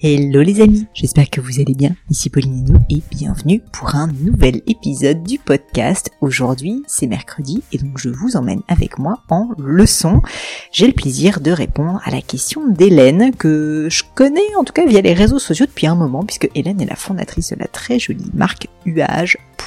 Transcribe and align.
Hello 0.00 0.42
les 0.42 0.60
amis, 0.60 0.86
j'espère 0.94 1.28
que 1.28 1.40
vous 1.40 1.58
allez 1.58 1.74
bien. 1.74 1.96
Ici 2.08 2.30
Pauline 2.30 2.78
et 2.88 3.02
bienvenue 3.10 3.60
pour 3.72 3.96
un 3.96 4.06
nouvel 4.06 4.62
épisode 4.68 5.24
du 5.24 5.40
podcast. 5.40 6.12
Aujourd'hui 6.20 6.84
c'est 6.86 7.08
mercredi 7.08 7.64
et 7.72 7.78
donc 7.78 7.98
je 7.98 8.08
vous 8.08 8.36
emmène 8.36 8.62
avec 8.68 9.00
moi 9.00 9.24
en 9.28 9.48
leçon. 9.58 10.22
J'ai 10.70 10.86
le 10.86 10.92
plaisir 10.92 11.40
de 11.40 11.50
répondre 11.50 12.00
à 12.04 12.12
la 12.12 12.22
question 12.22 12.68
d'Hélène 12.68 13.34
que 13.34 13.88
je 13.90 14.04
connais 14.14 14.54
en 14.56 14.62
tout 14.62 14.72
cas 14.72 14.86
via 14.86 15.00
les 15.00 15.14
réseaux 15.14 15.40
sociaux 15.40 15.66
depuis 15.66 15.88
un 15.88 15.96
moment 15.96 16.22
puisque 16.22 16.48
Hélène 16.54 16.80
est 16.80 16.86
la 16.86 16.94
fondatrice 16.94 17.50
de 17.50 17.56
la 17.58 17.66
très 17.66 17.98
jolie 17.98 18.30
marque 18.34 18.68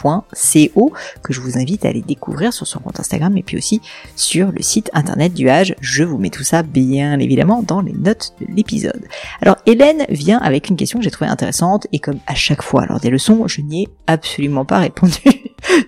UAGE.co 0.04 0.94
que 1.24 1.34
je 1.34 1.42
vous 1.42 1.58
invite 1.58 1.86
à 1.86 1.90
aller 1.90 2.02
découvrir 2.02 2.54
sur 2.54 2.68
son 2.68 2.80
compte 2.80 3.00
Instagram 3.00 3.38
et 3.38 3.44
puis 3.44 3.58
aussi 3.58 3.82
sur 4.16 4.52
le 4.52 4.62
site 4.62 4.90
internet 4.94 5.34
d'UAGE. 5.34 5.76
Je 5.82 6.04
vous 6.04 6.18
mets 6.18 6.30
tout 6.30 6.44
ça 6.44 6.64
bien 6.64 7.20
évidemment 7.20 7.64
dans 7.64 7.82
les 7.82 7.94
notes 7.94 8.34
de 8.42 8.48
l'épisode. 8.54 9.06
Alors 9.42 9.58
Hélène 9.66 10.06
vient 10.10 10.40
avec 10.40 10.70
une 10.70 10.76
question 10.76 11.00
que 11.00 11.06
j'ai 11.06 11.12
trouvée 11.12 11.30
intéressante 11.30 11.88
et 11.92 12.00
comme 12.00 12.20
à 12.28 12.36
chaque 12.36 12.62
fois 12.62 12.86
lors 12.86 13.00
des 13.00 13.10
leçons, 13.10 13.48
je 13.48 13.62
n'y 13.62 13.84
ai 13.84 13.88
absolument 14.08 14.66
pas 14.66 14.80
répondu. 14.80 15.20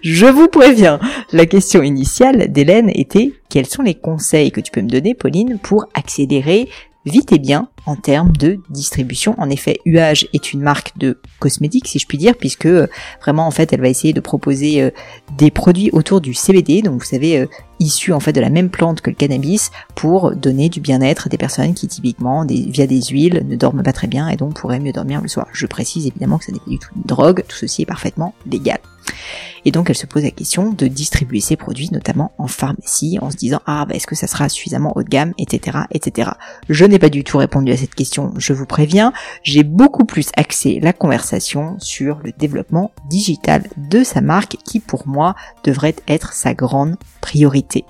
je 0.01 0.25
vous 0.25 0.47
préviens, 0.47 0.99
la 1.31 1.45
question 1.45 1.81
initiale 1.81 2.51
d'Hélène 2.51 2.91
était 2.93 3.33
quels 3.49 3.67
sont 3.67 3.83
les 3.83 3.95
conseils 3.95 4.51
que 4.51 4.61
tu 4.61 4.71
peux 4.71 4.81
me 4.81 4.89
donner 4.89 5.13
Pauline 5.13 5.59
pour 5.59 5.85
accélérer 5.93 6.69
vite 7.05 7.31
et 7.31 7.39
bien 7.39 7.67
en 7.85 7.95
termes 7.95 8.31
de 8.31 8.59
distribution. 8.69 9.35
En 9.37 9.49
effet, 9.49 9.79
UAGE 9.85 10.27
est 10.33 10.53
une 10.53 10.61
marque 10.61 10.97
de 10.97 11.19
cosmétiques, 11.39 11.87
si 11.87 11.99
je 11.99 12.07
puis 12.07 12.17
dire, 12.17 12.35
puisque 12.35 12.65
euh, 12.65 12.87
vraiment 13.21 13.45
en 13.45 13.51
fait, 13.51 13.73
elle 13.73 13.81
va 13.81 13.89
essayer 13.89 14.13
de 14.13 14.21
proposer 14.21 14.81
euh, 14.81 14.91
des 15.37 15.51
produits 15.51 15.89
autour 15.91 16.21
du 16.21 16.33
CBD, 16.33 16.81
donc 16.81 16.99
vous 16.99 17.07
savez, 17.07 17.39
euh, 17.39 17.47
issus 17.79 18.13
en 18.13 18.19
fait 18.19 18.31
de 18.31 18.39
la 18.39 18.49
même 18.49 18.69
plante 18.69 19.01
que 19.01 19.09
le 19.09 19.15
cannabis, 19.15 19.71
pour 19.95 20.33
donner 20.35 20.69
du 20.69 20.79
bien-être 20.79 21.27
à 21.27 21.29
des 21.29 21.37
personnes 21.37 21.73
qui 21.73 21.87
typiquement, 21.87 22.45
via 22.45 22.87
des 22.87 23.01
huiles, 23.01 23.43
ne 23.45 23.55
dorment 23.55 23.83
pas 23.83 23.93
très 23.93 24.07
bien 24.07 24.29
et 24.29 24.37
donc 24.37 24.59
pourraient 24.59 24.79
mieux 24.79 24.93
dormir 24.93 25.21
le 25.21 25.27
soir. 25.27 25.47
Je 25.51 25.65
précise 25.65 26.07
évidemment 26.07 26.37
que 26.37 26.45
ça 26.45 26.51
n'est 26.51 26.59
pas 26.59 26.69
du 26.69 26.79
tout 26.79 26.89
une 26.95 27.03
drogue, 27.03 27.43
tout 27.47 27.57
ceci 27.57 27.81
est 27.81 27.85
parfaitement 27.85 28.33
légal. 28.45 28.79
Et 29.65 29.71
donc 29.71 29.89
elle 29.89 29.95
se 29.95 30.05
pose 30.05 30.23
la 30.23 30.31
question 30.31 30.71
de 30.71 30.87
distribuer 30.87 31.39
ses 31.39 31.55
produits, 31.55 31.89
notamment 31.91 32.31
en 32.37 32.47
pharmacie, 32.47 33.17
en 33.21 33.31
se 33.31 33.37
disant 33.37 33.61
ah 33.65 33.85
bah, 33.85 33.95
est-ce 33.95 34.07
que 34.07 34.15
ça 34.15 34.27
sera 34.27 34.49
suffisamment 34.49 34.93
haut 34.95 35.03
de 35.03 35.09
gamme, 35.09 35.33
etc., 35.37 35.79
etc. 35.91 36.31
Je 36.69 36.85
n'ai 36.85 36.99
pas 36.99 37.09
du 37.09 37.23
tout 37.23 37.37
répondu 37.37 37.71
à 37.71 37.77
cette 37.77 37.95
question, 37.95 38.33
je 38.37 38.53
vous 38.53 38.65
préviens. 38.65 39.13
J'ai 39.43 39.63
beaucoup 39.63 40.05
plus 40.05 40.29
axé 40.35 40.79
la 40.81 40.93
conversation 40.93 41.75
sur 41.79 42.19
le 42.23 42.31
développement 42.37 42.91
digital 43.09 43.63
de 43.77 44.03
sa 44.03 44.21
marque, 44.21 44.57
qui 44.65 44.79
pour 44.79 45.07
moi 45.07 45.35
devrait 45.63 45.95
être 46.07 46.33
sa 46.33 46.53
grande 46.53 46.95
priorité. 47.21 47.85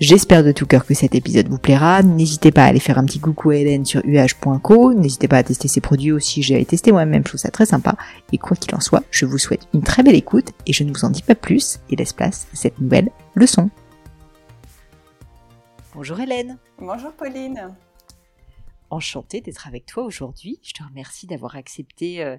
J'espère 0.00 0.42
de 0.42 0.50
tout 0.50 0.64
cœur 0.64 0.86
que 0.86 0.94
cet 0.94 1.14
épisode 1.14 1.48
vous 1.48 1.58
plaira. 1.58 2.02
N'hésitez 2.02 2.52
pas 2.52 2.64
à 2.64 2.68
aller 2.68 2.80
faire 2.80 2.96
un 2.96 3.04
petit 3.04 3.20
coucou 3.20 3.50
à 3.50 3.56
Hélène 3.56 3.84
sur 3.84 4.00
uh.co. 4.02 4.94
N'hésitez 4.94 5.28
pas 5.28 5.36
à 5.36 5.42
tester 5.42 5.68
ses 5.68 5.82
produits 5.82 6.10
aussi. 6.10 6.42
J'ai 6.42 6.64
testé 6.64 6.90
moi-même, 6.90 7.22
je 7.22 7.28
trouve 7.28 7.40
ça 7.40 7.50
très 7.50 7.66
sympa. 7.66 7.96
Et 8.32 8.38
quoi 8.38 8.56
qu'il 8.56 8.74
en 8.74 8.80
soit, 8.80 9.02
je 9.10 9.26
vous 9.26 9.36
souhaite 9.36 9.68
une 9.74 9.82
très 9.82 10.02
belle 10.02 10.14
écoute 10.14 10.52
et 10.66 10.72
je 10.72 10.84
ne 10.84 10.88
vous 10.90 10.99
en 11.04 11.10
dis 11.10 11.22
pas 11.22 11.34
plus 11.34 11.80
et 11.88 11.96
laisse 11.96 12.12
place 12.12 12.46
à 12.52 12.56
cette 12.56 12.80
nouvelle 12.80 13.10
leçon. 13.34 13.70
Bonjour 15.94 16.20
Hélène. 16.20 16.58
Bonjour 16.78 17.12
Pauline. 17.12 17.74
Enchantée 18.90 19.40
d'être 19.40 19.66
avec 19.66 19.86
toi 19.86 20.04
aujourd'hui. 20.04 20.60
Je 20.62 20.72
te 20.72 20.82
remercie 20.82 21.26
d'avoir 21.26 21.56
accepté 21.56 22.24
euh, 22.24 22.36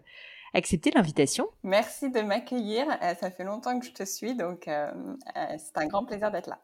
accepté 0.53 0.91
l'invitation. 0.91 1.47
Merci 1.63 2.09
de 2.11 2.21
m'accueillir. 2.21 2.85
Euh, 3.01 3.13
ça 3.15 3.31
fait 3.31 3.43
longtemps 3.43 3.79
que 3.79 3.85
je 3.85 3.91
te 3.91 4.03
suis, 4.03 4.35
donc 4.35 4.67
euh, 4.67 4.91
c'est 5.57 5.77
un 5.77 5.87
grand 5.87 6.05
plaisir 6.05 6.31
d'être 6.31 6.49
là. 6.49 6.59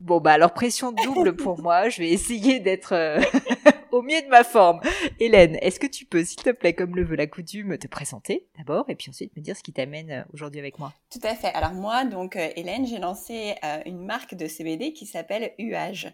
Bon 0.00 0.18
bah 0.18 0.32
alors 0.32 0.54
pression 0.54 0.92
double 0.92 1.36
pour 1.36 1.60
moi, 1.60 1.88
je 1.90 2.00
vais 2.00 2.08
essayer 2.08 2.58
d'être 2.58 2.94
euh, 2.94 3.20
au 3.92 4.02
mieux 4.02 4.22
de 4.22 4.28
ma 4.28 4.44
forme. 4.44 4.80
Hélène, 5.18 5.56
est-ce 5.60 5.80
que 5.80 5.86
tu 5.86 6.04
peux, 6.04 6.24
s'il 6.24 6.42
te 6.42 6.50
plaît, 6.50 6.74
comme 6.74 6.96
le 6.96 7.04
veut 7.04 7.16
la 7.16 7.26
coutume, 7.26 7.78
te 7.78 7.86
présenter 7.86 8.46
d'abord 8.58 8.84
et 8.88 8.94
puis 8.94 9.10
ensuite 9.10 9.36
me 9.36 9.42
dire 9.42 9.56
ce 9.56 9.62
qui 9.62 9.72
t'amène 9.72 10.10
euh, 10.10 10.22
aujourd'hui 10.32 10.60
avec 10.60 10.78
moi? 10.78 10.92
Tout 11.10 11.20
à 11.22 11.34
fait. 11.34 11.48
Alors 11.54 11.72
moi, 11.72 12.04
donc 12.04 12.36
euh, 12.36 12.48
Hélène, 12.56 12.86
j'ai 12.86 12.98
lancé 12.98 13.54
une 13.86 14.04
marque 14.04 14.34
de 14.34 14.46
CBD 14.46 14.92
qui 14.92 15.06
s'appelle 15.06 15.52
UAGE. 15.58 16.12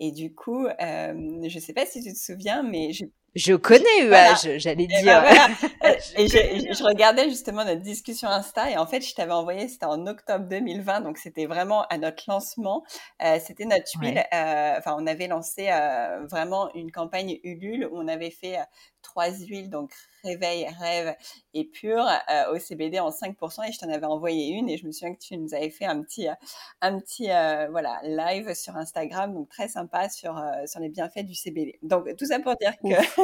Et 0.00 0.12
du 0.12 0.34
coup, 0.34 0.66
je 0.78 1.54
ne 1.54 1.60
sais 1.60 1.72
pas 1.72 1.86
si 1.86 2.02
tu 2.02 2.12
te 2.12 2.18
souviens, 2.18 2.62
mais 2.62 2.92
j'ai 2.92 3.10
je 3.38 3.54
connais 3.54 4.58
j'allais 4.58 4.86
dire. 4.86 5.22
Ben 5.22 5.56
et 6.16 6.28
je, 6.28 6.84
regardais 6.84 7.28
justement 7.28 7.64
notre 7.64 7.82
discussion 7.82 8.28
Insta 8.28 8.70
et 8.70 8.76
en 8.76 8.86
fait, 8.86 9.00
je 9.00 9.14
t'avais 9.14 9.32
envoyé, 9.32 9.68
c'était 9.68 9.86
en 9.86 10.06
octobre 10.06 10.46
2020, 10.46 11.02
donc 11.02 11.18
c'était 11.18 11.46
vraiment 11.46 11.86
à 11.88 11.98
notre 11.98 12.24
lancement. 12.28 12.84
Euh, 13.22 13.38
c'était 13.44 13.64
notre 13.64 13.88
huile. 14.00 14.24
Euh, 14.32 14.74
enfin, 14.78 14.96
on 14.98 15.06
avait 15.06 15.28
lancé 15.28 15.68
euh, 15.70 16.26
vraiment 16.26 16.72
une 16.74 16.90
campagne 16.90 17.38
Ulule 17.44 17.88
où 17.90 17.98
on 17.98 18.08
avait 18.08 18.30
fait 18.30 18.58
trois 19.02 19.30
huiles, 19.30 19.70
donc 19.70 19.92
réveil, 20.28 20.66
rêve 20.78 21.16
et 21.54 21.64
pur 21.64 21.98
euh, 21.98 22.54
au 22.54 22.58
CBD 22.58 23.00
en 23.00 23.10
5% 23.10 23.68
et 23.68 23.72
je 23.72 23.78
t'en 23.78 23.88
avais 23.88 24.06
envoyé 24.06 24.48
une 24.48 24.68
et 24.68 24.76
je 24.76 24.86
me 24.86 24.92
souviens 24.92 25.14
que 25.14 25.20
tu 25.20 25.36
nous 25.36 25.54
avais 25.54 25.70
fait 25.70 25.86
un 25.86 26.02
petit, 26.02 26.28
euh, 26.28 26.32
un 26.80 26.98
petit 26.98 27.30
euh, 27.30 27.68
voilà, 27.70 28.00
live 28.02 28.54
sur 28.54 28.76
Instagram, 28.76 29.32
donc 29.32 29.48
très 29.48 29.68
sympa 29.68 30.08
sur, 30.08 30.40
sur 30.66 30.80
les 30.80 30.88
bienfaits 30.88 31.24
du 31.24 31.34
CBD. 31.34 31.78
Donc 31.82 32.14
tout 32.16 32.26
ça 32.26 32.38
pour 32.40 32.54
dire 32.56 32.72
que 32.82 33.22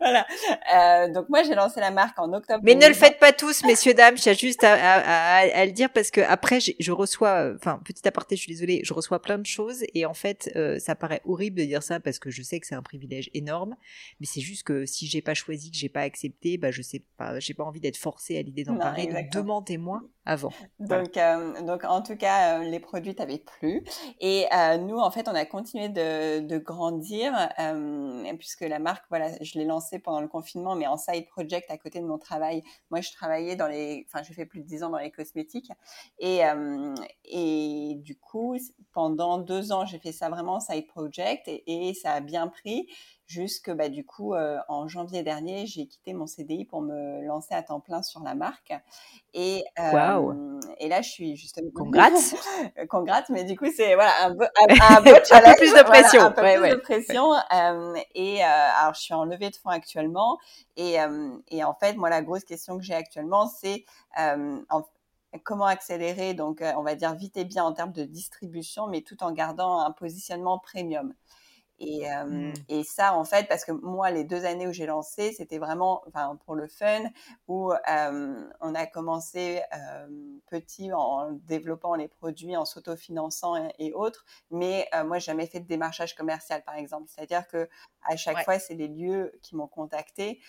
voilà. 0.00 1.08
donc 1.08 1.28
moi 1.28 1.42
j'ai 1.42 1.54
lancé 1.54 1.80
la 1.80 1.90
marque 1.90 2.18
en 2.18 2.32
octobre. 2.32 2.60
Mais 2.62 2.74
ne 2.74 2.86
le 2.86 2.94
faites 2.94 3.18
pas 3.18 3.32
tous, 3.32 3.64
messieurs 3.64 3.94
dames. 3.94 4.16
J'ai 4.16 4.34
juste 4.34 4.64
à, 4.64 4.74
à, 4.74 5.38
à, 5.38 5.64
le 5.64 5.72
dire 5.72 5.90
parce 5.90 6.10
que 6.10 6.20
après 6.20 6.58
je 6.60 6.92
reçois, 6.92 7.52
enfin 7.54 7.80
petit 7.84 8.06
aparté, 8.06 8.36
je 8.36 8.42
suis 8.42 8.52
désolée, 8.52 8.80
je 8.84 8.92
reçois 8.92 9.22
plein 9.22 9.38
de 9.38 9.46
choses 9.46 9.84
et 9.94 10.06
en 10.06 10.14
fait 10.14 10.50
ça 10.78 10.94
paraît 10.94 11.22
horrible 11.24 11.60
de 11.60 11.64
dire 11.64 11.82
ça 11.82 12.00
parce 12.00 12.18
que 12.18 12.30
je 12.30 12.42
sais 12.42 12.58
que 12.58 12.66
c'est 12.66 12.74
un 12.74 12.82
privilège 12.82 13.30
énorme, 13.34 13.76
mais 14.18 14.26
c'est 14.26 14.40
juste 14.40 14.64
que 14.64 14.86
si 14.86 15.06
j'ai 15.06 15.22
pas 15.22 15.34
choisi, 15.34 15.70
que 15.70 15.76
j'ai 15.76 15.88
pas 15.88 16.02
accepté, 16.02 16.39
bah 16.58 16.70
je 16.70 16.82
sais 16.82 17.04
pas, 17.16 17.38
j'ai 17.40 17.54
pas 17.54 17.64
envie 17.64 17.80
d'être 17.80 17.96
forcée 17.96 18.38
à 18.38 18.42
l'idée 18.42 18.64
d'en 18.64 18.76
parler. 18.76 19.06
Donc 19.06 19.30
demandez-moi 19.32 20.02
avant. 20.26 20.52
Donc, 20.78 21.16
euh, 21.16 21.62
donc 21.62 21.84
en 21.84 22.02
tout 22.02 22.16
cas, 22.16 22.58
euh, 22.58 22.64
les 22.64 22.80
produits 22.80 23.14
t'avaient 23.14 23.38
plu. 23.38 23.84
Et 24.20 24.46
euh, 24.54 24.76
nous, 24.76 24.98
en 24.98 25.10
fait, 25.10 25.28
on 25.28 25.34
a 25.34 25.44
continué 25.44 25.88
de, 25.88 26.40
de 26.40 26.58
grandir 26.58 27.32
puisque 28.38 28.62
la 28.62 28.78
marque, 28.78 29.04
voilà, 29.10 29.30
je 29.40 29.58
l'ai 29.58 29.64
lancée 29.64 29.98
pendant 29.98 30.20
le 30.20 30.28
confinement, 30.28 30.74
mais 30.74 30.86
en 30.86 30.96
side 30.96 31.26
project 31.28 31.70
à 31.70 31.78
côté 31.78 32.00
de 32.00 32.06
mon 32.06 32.18
travail. 32.18 32.62
Moi, 32.90 33.00
je 33.00 33.12
travaillais 33.12 33.56
dans 33.56 33.66
les, 33.66 34.06
enfin, 34.08 34.22
je 34.22 34.32
fais 34.32 34.46
plus 34.46 34.60
de 34.60 34.66
10 34.66 34.84
ans 34.84 34.90
dans 34.90 34.98
les 34.98 35.10
cosmétiques. 35.10 35.70
Et, 36.18 36.40
et 37.24 37.94
du 37.96 38.16
coup, 38.16 38.56
pendant 38.92 39.38
deux 39.38 39.72
ans, 39.72 39.86
j'ai 39.86 39.98
fait 39.98 40.12
ça 40.12 40.28
vraiment 40.28 40.54
en 40.54 40.60
side 40.60 40.86
project 40.86 41.48
et, 41.48 41.88
et 41.88 41.94
ça 41.94 42.12
a 42.12 42.20
bien 42.20 42.48
pris 42.48 42.88
jusque 43.30 43.70
bah, 43.70 43.88
du 43.88 44.04
coup 44.04 44.34
euh, 44.34 44.58
en 44.68 44.88
janvier 44.88 45.22
dernier 45.22 45.64
j'ai 45.64 45.86
quitté 45.86 46.14
mon 46.14 46.26
CDI 46.26 46.64
pour 46.64 46.82
me 46.82 47.24
lancer 47.24 47.54
à 47.54 47.62
temps 47.62 47.78
plein 47.78 48.02
sur 48.02 48.22
la 48.24 48.34
marque 48.34 48.72
et 49.34 49.64
euh, 49.78 50.60
et 50.78 50.88
là 50.88 51.02
je 51.02 51.08
suis 51.08 51.36
justement 51.36 51.70
congrats. 51.74 52.10
congrats 52.88 53.24
mais 53.28 53.44
du 53.44 53.56
coup 53.56 53.66
c'est 53.74 53.94
voilà 53.94 54.26
un 54.26 54.34
peu 54.34 54.44
un, 54.44 54.66
peu, 55.02 55.56
plus 55.56 55.72
de 55.72 55.82
pression. 55.84 56.22
un 56.22 56.30
peu 56.30 56.42
plus 56.42 56.70
de 56.70 56.76
pression 56.76 57.32
euh, 57.32 57.94
et 58.14 58.42
alors 58.42 58.94
je 58.94 59.00
suis 59.00 59.14
en 59.14 59.24
levée 59.24 59.50
de 59.50 59.56
fonds 59.56 59.70
actuellement 59.70 60.38
et 60.76 60.96
et 61.48 61.64
en 61.64 61.74
fait 61.74 61.96
moi 61.96 62.10
la 62.10 62.22
grosse 62.22 62.44
question 62.44 62.78
que 62.78 62.84
j'ai 62.84 62.94
actuellement 62.94 63.46
c'est 63.46 63.84
comment 65.44 65.66
accélérer 65.66 66.34
donc 66.34 66.62
on 66.76 66.82
va 66.82 66.94
dire 66.94 67.14
vite 67.14 67.36
et 67.36 67.44
bien 67.44 67.64
en 67.64 67.72
termes 67.72 67.92
de 67.92 68.04
distribution 68.04 68.86
mais 68.86 69.02
tout 69.02 69.22
en 69.22 69.32
gardant 69.32 69.80
un 69.80 69.92
positionnement 69.92 70.58
premium 70.58 71.14
et, 71.80 72.06
mmh. 72.06 72.52
et, 72.68 72.84
ça, 72.84 73.14
en 73.14 73.24
fait, 73.24 73.48
parce 73.48 73.64
que 73.64 73.72
moi, 73.72 74.10
les 74.10 74.24
deux 74.24 74.44
années 74.44 74.68
où 74.68 74.72
j'ai 74.72 74.86
lancé, 74.86 75.32
c'était 75.32 75.58
vraiment 75.58 76.02
enfin, 76.06 76.38
pour 76.44 76.54
le 76.54 76.68
fun, 76.68 77.04
où 77.48 77.72
on 77.72 78.74
a 78.74 78.86
commencé 78.86 79.62
petit 80.50 80.92
en 80.92 81.32
développant 81.32 81.94
les 81.94 82.08
produits, 82.08 82.56
en 82.56 82.66
s'autofinançant 82.66 83.56
et, 83.56 83.72
et, 83.78 83.92
autres. 83.94 84.26
Mais 84.50 84.88
moi, 85.06 85.18
j'ai 85.18 85.26
jamais 85.26 85.46
fait 85.46 85.60
de 85.60 85.66
démarchage 85.66 86.14
commercial, 86.14 86.62
par 86.64 86.74
exemple. 86.74 87.08
C'est-à-dire 87.08 87.46
que 87.48 87.68
à 88.02 88.16
chaque 88.16 88.44
fois, 88.44 88.58
c'est 88.58 88.74
les 88.74 88.88
lieux 88.88 89.32
qui 89.42 89.56
m'ont 89.56 89.68
contacté. 89.68 90.40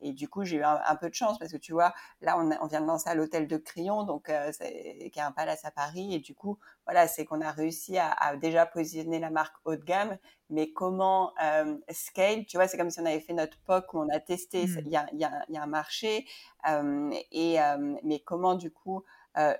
et 0.00 0.12
du 0.12 0.28
coup, 0.28 0.44
j'ai 0.44 0.56
eu 0.56 0.64
un, 0.64 0.96
peu 0.96 1.08
de 1.08 1.14
chance 1.14 1.38
parce 1.38 1.52
que 1.52 1.56
tu 1.56 1.72
vois, 1.72 1.92
là, 2.20 2.38
on, 2.38 2.50
on 2.62 2.66
vient 2.66 2.80
de 2.80 2.86
lancer 2.86 3.08
à 3.08 3.14
l'hôtel 3.14 3.46
de 3.46 3.56
Crillon, 3.56 4.04
donc 4.04 4.26
qui 4.26 4.32
est 4.32 5.20
un 5.20 5.32
palace 5.32 5.64
à 5.64 5.70
Paris. 5.70 6.14
Et 6.14 6.18
du 6.18 6.34
coup, 6.34 6.58
voilà, 6.88 7.06
c'est 7.06 7.26
qu'on 7.26 7.42
a 7.42 7.50
réussi 7.50 7.98
à, 7.98 8.10
à, 8.12 8.36
déjà 8.36 8.64
positionner 8.64 9.18
la 9.18 9.28
marque 9.28 9.54
haut 9.66 9.76
de 9.76 9.84
gamme, 9.84 10.16
mais 10.48 10.72
comment 10.72 11.34
euh, 11.44 11.76
scale 11.90 12.46
Tu 12.46 12.56
vois, 12.56 12.66
c'est 12.66 12.78
comme 12.78 12.88
si 12.88 12.98
on 12.98 13.04
avait 13.04 13.20
fait 13.20 13.34
notre 13.34 13.58
POC 13.66 13.92
où 13.92 13.98
on 13.98 14.08
a 14.08 14.18
testé, 14.20 14.64
mmh. 14.64 14.78
il 14.86 14.88
y, 14.88 14.96
a, 14.96 15.06
y, 15.12 15.22
a, 15.22 15.44
y, 15.50 15.58
a, 15.58 15.62
un 15.62 15.66
marché, 15.66 16.26
euh, 16.66 17.10
et, 17.30 17.60
euh, 17.60 17.94
mais 18.04 18.20
comment 18.20 18.54
du 18.54 18.70
coup 18.70 19.04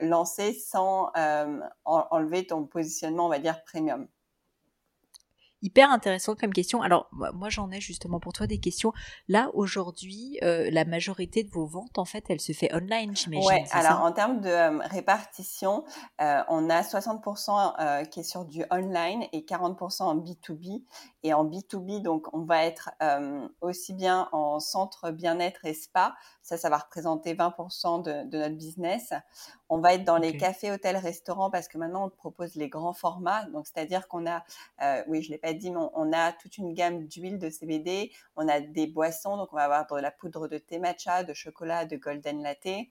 lancer 0.01 0.55
sans 0.55 1.13
enlever 1.85 2.49
ton 2.49 2.65
positionnement, 2.65 3.27
on 3.27 3.29
va 3.29 3.39
dire, 3.39 3.63
premium? 3.63 4.09
Hyper 5.61 5.91
intéressant 5.91 6.37
comme 6.37 6.53
question. 6.53 6.83
Alors 6.83 7.09
moi 7.13 7.49
j'en 7.49 7.71
ai 7.73 7.81
justement 7.81 8.21
pour 8.21 8.33
toi 8.33 8.47
des 8.47 8.59
questions. 8.59 8.93
Là 9.27 9.51
aujourd'hui, 9.55 10.39
euh, 10.43 10.71
la 10.71 10.85
majorité 10.85 11.43
de 11.43 11.51
vos 11.51 11.67
ventes 11.67 11.99
en 11.99 12.05
fait, 12.05 12.25
elle 12.29 12.41
se 12.41 12.53
fait 12.53 12.73
online, 12.73 13.17
j'imagine. 13.17 13.49
Ouais. 13.49 13.65
Alors 13.73 14.03
en 14.03 14.13
termes 14.13 14.41
de 14.41 14.49
euh, 14.49 14.79
répartition, 14.85 15.85
euh, 16.21 16.43
on 16.49 16.71
a 16.71 16.83
60% 16.83 18.09
qui 18.09 18.21
est 18.21 18.25
sur 18.25 18.45
du 18.45 18.65
online 18.71 19.25
et 19.33 19.41
40% 19.41 20.03
en 20.03 20.17
B2B. 20.17 20.85
Et 21.25 21.35
en 21.35 21.45
B2B, 21.45 22.03
donc 22.03 22.29
on 22.33 22.45
va 22.45 22.65
être 22.65 22.91
aussi 23.61 23.93
bien 23.93 24.29
en 24.31 24.61
centre 24.61 25.11
bien-être 25.11 25.65
et 25.65 25.75
spa. 25.75 26.15
Ça, 26.43 26.57
ça 26.57 26.71
va 26.71 26.79
représenter 26.79 27.35
20% 27.35 28.03
de, 28.03 28.31
de, 28.31 28.39
notre 28.39 28.55
business. 28.55 29.13
On 29.69 29.79
va 29.79 29.95
être 29.95 30.05
dans 30.05 30.17
les 30.17 30.37
cafés, 30.37 30.71
hôtels, 30.71 30.97
restaurants 30.97 31.51
parce 31.51 31.69
que 31.69 31.79
maintenant 31.79 32.07
on 32.07 32.11
propose 32.11 32.55
les 32.55 32.69
grands 32.69 32.93
formats. 32.95 33.45
Donc 33.47 33.67
c'est-à-dire 33.67 34.09
qu'on 34.09 34.27
a, 34.27 34.45
oui, 35.07 35.23
je 35.23 35.31
l'ai 35.31 35.39
pas 35.39 35.53
dit, 35.53 35.73
on, 35.75 36.13
a 36.13 36.33
toute 36.33 36.59
une 36.59 36.73
gamme 36.75 37.07
d'huile 37.07 37.39
de 37.39 37.51
CBD, 37.51 38.11
on 38.37 38.49
a 38.49 38.61
des 38.61 38.87
boissons, 38.87 39.37
donc 39.37 39.53
on 39.53 39.57
va 39.57 39.65
avoir 39.65 39.87
de 39.87 40.01
la 40.01 40.11
poudre 40.11 40.49
de 40.49 40.59
thé 40.59 40.79
matcha, 40.79 41.25
de 41.25 41.35
chocolat, 41.35 41.85
de 41.85 41.97
golden 41.97 42.43
latte. 42.43 42.89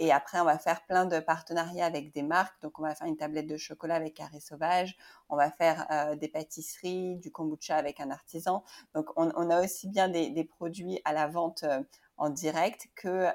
Et 0.00 0.12
après, 0.12 0.40
on 0.40 0.44
va 0.44 0.58
faire 0.58 0.82
plein 0.86 1.04
de 1.04 1.20
partenariats 1.20 1.84
avec 1.84 2.10
des 2.14 2.22
marques. 2.22 2.58
Donc, 2.62 2.78
on 2.78 2.82
va 2.82 2.94
faire 2.94 3.06
une 3.06 3.18
tablette 3.18 3.46
de 3.46 3.58
chocolat 3.58 3.96
avec 3.96 4.14
Carré 4.14 4.40
Sauvage. 4.40 4.96
On 5.28 5.36
va 5.36 5.50
faire 5.50 5.86
euh, 5.90 6.16
des 6.16 6.26
pâtisseries, 6.26 7.16
du 7.16 7.30
kombucha 7.30 7.76
avec 7.76 8.00
un 8.00 8.10
artisan. 8.10 8.64
Donc, 8.94 9.10
on, 9.16 9.50
a 9.50 9.62
aussi 9.62 9.88
bien 9.88 10.08
des, 10.08 10.44
produits 10.44 11.02
à 11.04 11.12
la 11.12 11.26
vente 11.26 11.64
euh, 11.64 11.82
en 12.20 12.30
direct 12.30 12.88
que 12.94 13.26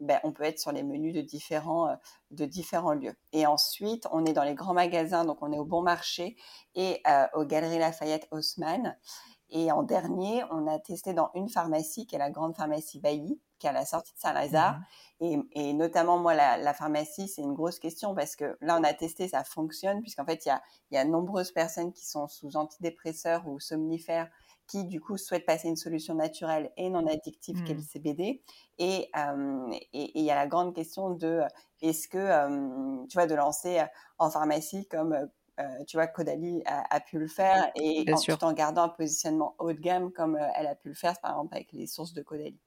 ben, 0.00 0.20
on 0.24 0.32
peut 0.32 0.44
être 0.44 0.58
sur 0.58 0.72
les 0.72 0.82
menus 0.82 1.14
de 1.14 1.22
différents, 1.22 1.96
de 2.30 2.44
différents 2.44 2.92
lieux. 2.92 3.16
Et 3.32 3.46
ensuite, 3.46 4.06
on 4.12 4.24
est 4.26 4.34
dans 4.34 4.44
les 4.44 4.54
grands 4.54 4.74
magasins, 4.74 5.24
donc 5.24 5.38
on 5.40 5.52
est 5.52 5.58
au 5.58 5.64
Bon 5.64 5.82
Marché 5.82 6.36
et 6.74 7.00
euh, 7.08 7.26
aux 7.34 7.44
Galeries 7.44 7.78
Lafayette 7.78 8.28
Haussmann. 8.30 8.96
Et 9.48 9.70
en 9.70 9.82
dernier, 9.82 10.42
on 10.50 10.66
a 10.66 10.78
testé 10.78 11.14
dans 11.14 11.30
une 11.34 11.48
pharmacie, 11.48 12.06
qui 12.06 12.16
est 12.16 12.18
la 12.18 12.30
grande 12.30 12.56
pharmacie 12.56 13.00
Bailly, 13.00 13.40
qui 13.58 13.66
est 13.66 13.70
à 13.70 13.72
la 13.72 13.86
sortie 13.86 14.12
de 14.12 14.18
Saint-Lazare. 14.18 14.80
Mmh. 15.20 15.42
Et, 15.52 15.72
notamment, 15.72 16.18
moi, 16.18 16.34
la, 16.34 16.74
pharmacie, 16.74 17.28
c'est 17.28 17.42
une 17.42 17.54
grosse 17.54 17.78
question 17.78 18.14
parce 18.14 18.36
que 18.36 18.58
là, 18.60 18.76
on 18.78 18.84
a 18.84 18.92
testé, 18.92 19.28
ça 19.28 19.44
fonctionne, 19.44 20.02
puisqu'en 20.02 20.26
fait, 20.26 20.44
il 20.44 20.48
y 20.48 20.50
a, 20.50 20.62
y 20.90 20.96
a 20.96 21.04
de 21.04 21.10
nombreuses 21.10 21.52
personnes 21.52 21.92
qui 21.92 22.04
sont 22.04 22.28
sous 22.28 22.56
antidépresseurs 22.56 23.46
ou 23.46 23.60
somnifères 23.60 24.28
qui 24.66 24.84
du 24.84 25.00
coup 25.00 25.16
souhaitent 25.16 25.46
passer 25.46 25.68
une 25.68 25.76
solution 25.76 26.14
naturelle 26.14 26.70
et 26.76 26.90
non 26.90 27.06
addictive 27.06 27.62
qu'est 27.64 27.74
le 27.74 27.80
mmh. 27.80 27.82
CBD. 27.82 28.42
Et 28.78 29.10
il 29.92 30.22
y 30.22 30.30
a 30.30 30.34
la 30.34 30.46
grande 30.46 30.74
question 30.74 31.10
de 31.10 31.40
est-ce 31.82 32.08
que 32.08 33.06
tu 33.06 33.16
vois 33.16 33.26
de 33.26 33.34
lancer 33.34 33.84
en 34.18 34.30
pharmacie 34.30 34.86
comme 34.88 35.16
tu 35.86 35.96
vois 35.96 36.06
Caudalie 36.06 36.62
a, 36.66 37.00
pu 37.00 37.18
le 37.18 37.28
faire 37.28 37.70
et 37.76 38.04
en, 38.12 38.16
tout 38.18 38.44
en 38.44 38.52
gardant 38.52 38.82
un 38.82 38.88
positionnement 38.88 39.54
haut 39.58 39.72
de 39.72 39.80
gamme 39.80 40.12
comme 40.12 40.38
elle 40.56 40.66
a 40.66 40.74
pu 40.74 40.88
le 40.88 40.94
faire 40.94 41.18
par 41.20 41.32
exemple 41.32 41.54
avec 41.54 41.72
les 41.72 41.86
sources 41.86 42.12
de 42.12 42.22
Caudalie. 42.22 42.60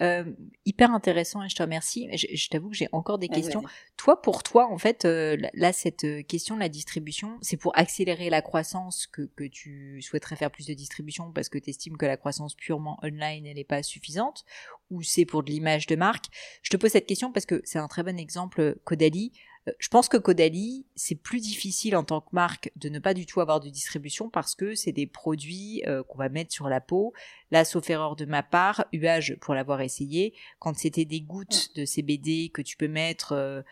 Euh, 0.00 0.24
hyper 0.64 0.92
intéressant 0.92 1.42
et 1.44 1.48
je 1.48 1.54
te 1.54 1.62
remercie. 1.62 2.08
Je, 2.16 2.48
t'avoue 2.48 2.70
que 2.70 2.76
j'ai 2.76 2.88
encore 2.90 3.18
des 3.18 3.28
questions. 3.28 3.62
Toi, 3.96 4.20
pour 4.20 4.42
toi, 4.42 4.66
en 4.70 4.78
fait, 4.78 5.04
euh, 5.04 5.36
là, 5.54 5.72
cette 5.72 6.04
euh, 6.04 6.22
question 6.22 6.56
de 6.56 6.60
la 6.60 6.68
distribution, 6.68 7.38
c'est 7.42 7.56
pour 7.56 7.76
accélérer 7.78 8.28
la 8.28 8.42
croissance 8.42 9.06
que, 9.06 9.22
que 9.22 9.44
tu 9.44 10.02
souhaiterais 10.02 10.34
faire 10.34 10.50
plus 10.50 10.66
de 10.66 10.74
distribution 10.74 11.30
parce 11.32 11.48
que 11.48 11.58
tu 11.58 11.70
estimes 11.70 11.96
que 11.96 12.06
la 12.06 12.16
croissance 12.16 12.54
purement 12.54 12.98
online, 13.02 13.46
elle 13.46 13.54
n'est 13.54 13.64
pas 13.64 13.82
suffisante? 13.84 14.44
Ou 14.90 15.02
c'est 15.02 15.24
pour 15.24 15.44
de 15.44 15.50
l'image 15.50 15.86
de 15.86 15.94
marque? 15.94 16.26
Je 16.62 16.70
te 16.70 16.76
pose 16.76 16.90
cette 16.90 17.06
question 17.06 17.32
parce 17.32 17.46
que 17.46 17.62
c'est 17.64 17.78
un 17.78 17.88
très 17.88 18.02
bon 18.02 18.18
exemple, 18.18 18.76
Caudalie. 18.84 19.32
Je 19.78 19.88
pense 19.88 20.08
que 20.08 20.18
Caudalie, 20.18 20.86
c'est 20.94 21.14
plus 21.14 21.40
difficile 21.40 21.96
en 21.96 22.04
tant 22.04 22.20
que 22.20 22.28
marque 22.32 22.70
de 22.76 22.90
ne 22.90 22.98
pas 22.98 23.14
du 23.14 23.24
tout 23.24 23.40
avoir 23.40 23.60
de 23.60 23.70
distribution 23.70 24.28
parce 24.28 24.54
que 24.54 24.74
c'est 24.74 24.92
des 24.92 25.06
produits 25.06 25.82
euh, 25.86 26.02
qu'on 26.02 26.18
va 26.18 26.28
mettre 26.28 26.52
sur 26.52 26.68
la 26.68 26.82
peau. 26.82 27.14
Là, 27.50 27.64
sauf 27.64 27.88
erreur 27.88 28.14
de 28.14 28.26
ma 28.26 28.42
part, 28.42 28.84
Uage, 28.92 29.36
pour 29.40 29.54
l'avoir 29.54 29.80
essayé, 29.80 30.34
quand 30.58 30.76
c'était 30.76 31.06
des 31.06 31.22
gouttes 31.22 31.74
de 31.76 31.86
CBD 31.86 32.50
que 32.52 32.60
tu 32.60 32.76
peux 32.76 32.88
mettre 32.88 33.32
euh, 33.32 33.62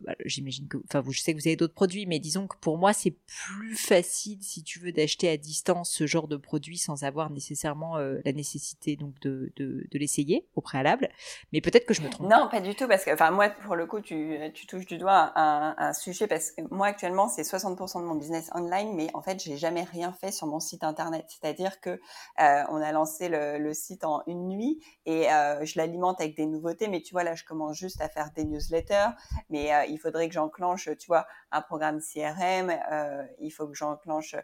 bah, 0.00 0.14
j'imagine 0.24 0.68
que, 0.68 0.78
enfin, 0.88 1.02
je 1.08 1.20
sais 1.20 1.34
que 1.34 1.40
vous 1.40 1.48
avez 1.48 1.56
d'autres 1.56 1.74
produits, 1.74 2.06
mais 2.06 2.18
disons 2.18 2.46
que 2.46 2.56
pour 2.56 2.78
moi, 2.78 2.92
c'est 2.92 3.14
plus 3.26 3.76
facile, 3.76 4.38
si 4.42 4.62
tu 4.62 4.78
veux, 4.78 4.92
d'acheter 4.92 5.28
à 5.28 5.36
distance 5.36 5.90
ce 5.90 6.06
genre 6.06 6.28
de 6.28 6.36
produit 6.36 6.78
sans 6.78 7.04
avoir 7.04 7.30
nécessairement 7.30 7.96
euh, 7.96 8.20
la 8.24 8.32
nécessité 8.32 8.96
donc 8.96 9.18
de, 9.20 9.52
de, 9.56 9.86
l'essayer 9.92 10.46
au 10.56 10.60
préalable. 10.60 11.08
Mais 11.52 11.60
peut-être 11.60 11.86
que 11.86 11.94
je 11.94 12.02
me 12.02 12.08
trompe. 12.08 12.28
Non, 12.28 12.48
pas 12.50 12.60
du 12.60 12.74
tout, 12.74 12.88
parce 12.88 13.04
que, 13.04 13.12
enfin, 13.12 13.30
moi, 13.30 13.50
pour 13.50 13.76
le 13.76 13.86
coup, 13.86 14.00
tu, 14.00 14.38
tu 14.54 14.66
touches 14.66 14.86
du 14.86 14.98
doigt 14.98 15.32
un, 15.36 15.92
sujet, 15.92 16.26
parce 16.26 16.50
que 16.52 16.62
moi, 16.70 16.88
actuellement, 16.88 17.28
c'est 17.28 17.42
60% 17.42 18.00
de 18.00 18.06
mon 18.06 18.14
business 18.14 18.50
online, 18.54 18.94
mais 18.94 19.08
en 19.14 19.22
fait, 19.22 19.42
j'ai 19.42 19.56
jamais 19.56 19.82
rien 19.82 20.12
fait 20.12 20.32
sur 20.32 20.46
mon 20.46 20.60
site 20.60 20.84
internet. 20.84 21.26
C'est-à-dire 21.28 21.80
que 21.80 21.90
euh, 21.90 22.62
on 22.70 22.76
a 22.76 22.92
lancé 22.92 23.28
le, 23.28 23.72
site 23.74 24.04
en 24.04 24.22
une 24.26 24.48
nuit 24.48 24.84
et 25.06 25.32
euh, 25.32 25.64
je 25.64 25.78
l'alimente 25.78 26.20
avec 26.20 26.36
des 26.36 26.46
nouveautés, 26.46 26.88
mais 26.88 27.00
tu 27.00 27.12
vois, 27.12 27.24
là, 27.24 27.34
je 27.34 27.44
commence 27.44 27.76
juste 27.76 28.00
à 28.00 28.08
faire 28.08 28.30
des 28.34 28.44
newsletters, 28.44 29.10
mais 29.48 29.71
euh, 29.72 29.84
il 29.86 29.98
faudrait 29.98 30.28
que 30.28 30.34
j'enclenche, 30.34 30.88
tu 30.98 31.06
vois, 31.06 31.26
un 31.52 31.60
programme 31.60 32.00
CRM, 32.00 32.72
euh, 32.90 33.24
il 33.38 33.50
faut 33.50 33.68
que 33.68 33.74
j'enclenche 33.74 34.34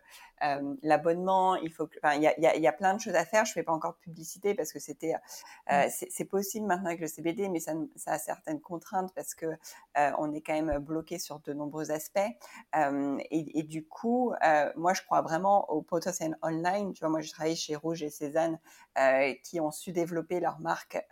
euh, 0.44 0.74
l'abonnement, 0.82 1.56
il 1.56 1.72
faut 1.72 1.86
que, 1.86 1.98
il 2.14 2.22
y 2.22 2.26
a, 2.26 2.38
y, 2.38 2.60
y 2.60 2.66
a, 2.66 2.72
plein 2.72 2.94
de 2.94 3.00
choses 3.00 3.14
à 3.14 3.24
faire. 3.24 3.44
Je 3.44 3.52
fais 3.52 3.62
pas 3.62 3.72
encore 3.72 3.94
de 3.94 3.98
publicité 3.98 4.54
parce 4.54 4.72
que 4.72 4.78
c'était, 4.78 5.14
euh, 5.72 5.86
mmh. 5.86 6.06
c'est 6.10 6.24
possible 6.26 6.66
maintenant 6.66 6.88
avec 6.88 7.00
le 7.00 7.08
CBD, 7.08 7.48
mais 7.48 7.60
ça, 7.60 7.72
ça 7.96 8.12
a 8.12 8.18
certaines 8.18 8.60
contraintes 8.60 9.12
parce 9.14 9.34
que 9.34 9.46
on 10.18 10.32
est 10.32 10.42
quand 10.42 10.52
même 10.52 10.78
bloqué 10.78 11.18
sur 11.18 11.40
de 11.40 11.52
nombreux 11.52 11.90
aspects. 11.90 12.20
Et, 12.76 13.58
et, 13.58 13.62
du 13.64 13.84
coup, 13.84 14.32
moi, 14.76 14.94
je 14.94 15.02
crois 15.02 15.22
vraiment 15.22 15.68
au 15.70 15.82
potentiel 15.82 16.36
online. 16.42 16.92
Tu 16.92 17.00
vois, 17.00 17.08
moi, 17.08 17.20
je 17.20 17.32
travaille 17.32 17.56
chez 17.56 17.74
Rouge 17.74 18.04
et 18.04 18.10
Cézanne 18.10 18.60
qui 19.42 19.60
ont 19.60 19.72
su 19.72 19.90
développer 19.90 20.38
leur 20.38 20.60
marque 20.60 21.04